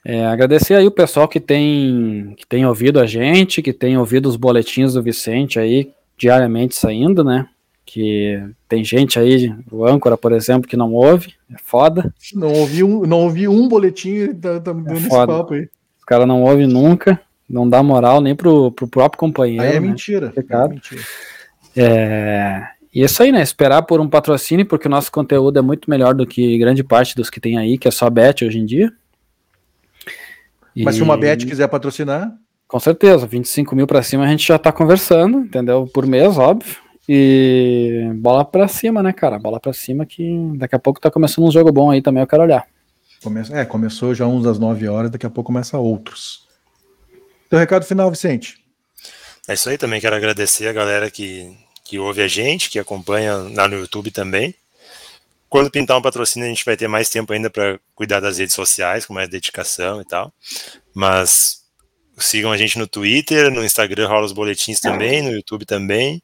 [0.04, 4.28] É, agradecer aí o pessoal que tem, que tem ouvido a gente, que tem ouvido
[4.28, 7.48] os boletins do Vicente aí, diariamente saindo, né?
[7.84, 12.12] Que tem gente aí, o âncora, por exemplo, que não ouve, é foda.
[12.34, 15.68] Não ouvi um, não ouvi um boletim tá, tá dando é esse papo aí.
[15.98, 19.62] Os caras não ouvem nunca, não dá moral nem pro, pro próprio companheiro.
[19.62, 19.80] Aí é né?
[19.80, 20.32] mentira.
[20.34, 21.02] É mentira.
[21.76, 23.42] É, e é isso aí, né?
[23.42, 27.16] Esperar por um patrocínio, porque o nosso conteúdo é muito melhor do que grande parte
[27.16, 28.92] dos que tem aí, que é só bet hoje em dia.
[30.76, 30.98] Mas e...
[30.98, 32.32] se uma bet quiser patrocinar.
[32.66, 35.86] Com certeza, 25 mil para cima a gente já tá conversando, entendeu?
[35.92, 36.76] Por mês, óbvio.
[37.08, 39.38] E bola pra cima, né, cara?
[39.38, 42.26] Bola pra cima que daqui a pouco tá começando um jogo bom aí também, eu
[42.26, 42.66] quero olhar.
[43.22, 43.42] Come...
[43.52, 46.46] É, começou já uns das 9 horas, daqui a pouco começa outros.
[47.50, 48.62] Teu recado final, Vicente.
[49.48, 53.34] É isso aí, também quero agradecer a galera que, que ouve a gente, que acompanha
[53.54, 54.54] lá no YouTube também.
[55.48, 58.54] Quando pintar um patrocínio, a gente vai ter mais tempo ainda para cuidar das redes
[58.54, 60.32] sociais, com mais dedicação e tal.
[60.94, 61.64] Mas
[62.16, 66.22] sigam a gente no Twitter, no Instagram rola os boletins também, no YouTube também.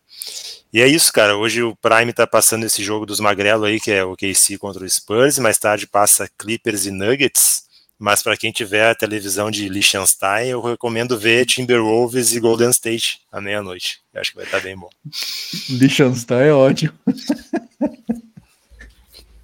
[0.73, 1.37] E é isso, cara.
[1.37, 4.85] Hoje o Prime tá passando esse jogo dos Magrelo aí, que é o KC contra
[4.85, 7.63] o Spurs, mais tarde passa Clippers e Nuggets.
[7.99, 13.21] mas para quem tiver a televisão de Liechtenstein, eu recomendo ver Timberwolves e Golden State
[13.33, 14.01] à meia-noite.
[14.15, 14.91] Acho que vai estar bem bom.
[15.71, 16.93] Liechtenstein é ótimo.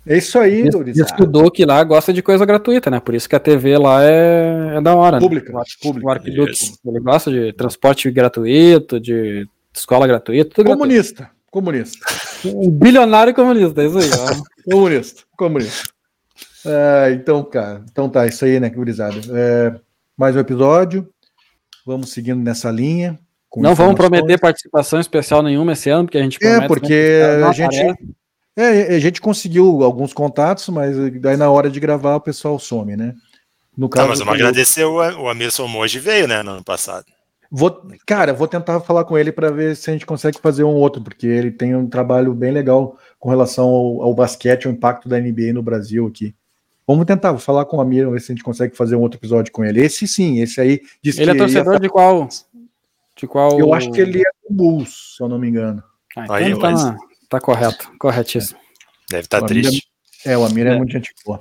[0.07, 0.99] É isso aí, Doris.
[0.99, 3.01] Estudou que lá gosta de coisa gratuita, né?
[3.01, 5.19] Por isso que a TV lá é, é da hora.
[5.19, 5.51] Pública.
[5.51, 5.63] Né?
[5.81, 6.07] pública.
[6.07, 10.63] O Arquiduque, ele gosta de transporte gratuito, de escola gratuita.
[10.65, 11.25] comunista.
[11.25, 11.35] Gratuito.
[11.51, 12.07] Comunista.
[12.45, 14.11] Um bilionário comunista, é isso aí.
[14.71, 15.23] comunista.
[15.37, 15.89] Comunista.
[16.67, 19.17] É, então, cara, então tá, isso aí, né, gurizada.
[19.33, 19.75] É,
[20.17, 21.09] mais um episódio.
[21.87, 23.19] Vamos seguindo nessa linha.
[23.57, 28.15] Não vamos prometer participação especial nenhuma esse ano, porque a gente É, porque a gente.
[28.57, 32.97] É, a gente conseguiu alguns contatos, mas daí na hora de gravar o pessoal some,
[32.97, 33.15] né?
[33.77, 37.05] No caso, tá, mas vamos agradecer o, o Amirson Moji veio, né, no ano passado.
[37.57, 40.75] Vou, cara, vou tentar falar com ele para ver se a gente consegue fazer um
[40.75, 45.09] outro, porque ele tem um trabalho bem legal com relação ao, ao basquete, ao impacto
[45.09, 46.35] da NBA no Brasil aqui.
[46.85, 49.21] Vamos tentar, vou falar com o Amir, ver se a gente consegue fazer um outro
[49.21, 49.81] episódio com ele.
[49.81, 50.81] Esse sim, esse aí.
[51.05, 52.29] ele é torcedor de qual?
[53.17, 53.57] De qual?
[53.57, 55.81] Eu acho que ele é do Bulls, se eu não me engano.
[56.17, 56.97] Ah, então aí, tá, mas...
[57.29, 58.59] tá correto, corretíssimo.
[59.09, 59.87] Deve estar tá triste.
[60.27, 61.41] É, é, o Amir é, é muito gente boa.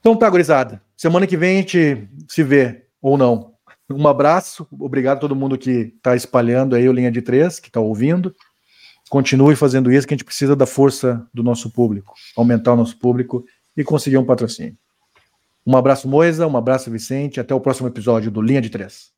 [0.00, 0.82] Então tá, gurizada.
[0.94, 3.54] Semana que vem a gente se vê, ou não.
[3.90, 7.68] Um abraço, obrigado a todo mundo que está espalhando aí o Linha de Três, que
[7.68, 8.34] está ouvindo.
[9.08, 12.98] Continue fazendo isso, que a gente precisa da força do nosso público, aumentar o nosso
[12.98, 14.76] público e conseguir um patrocínio.
[15.66, 17.40] Um abraço, Moisa, um abraço, Vicente.
[17.40, 19.17] Até o próximo episódio do Linha de Três.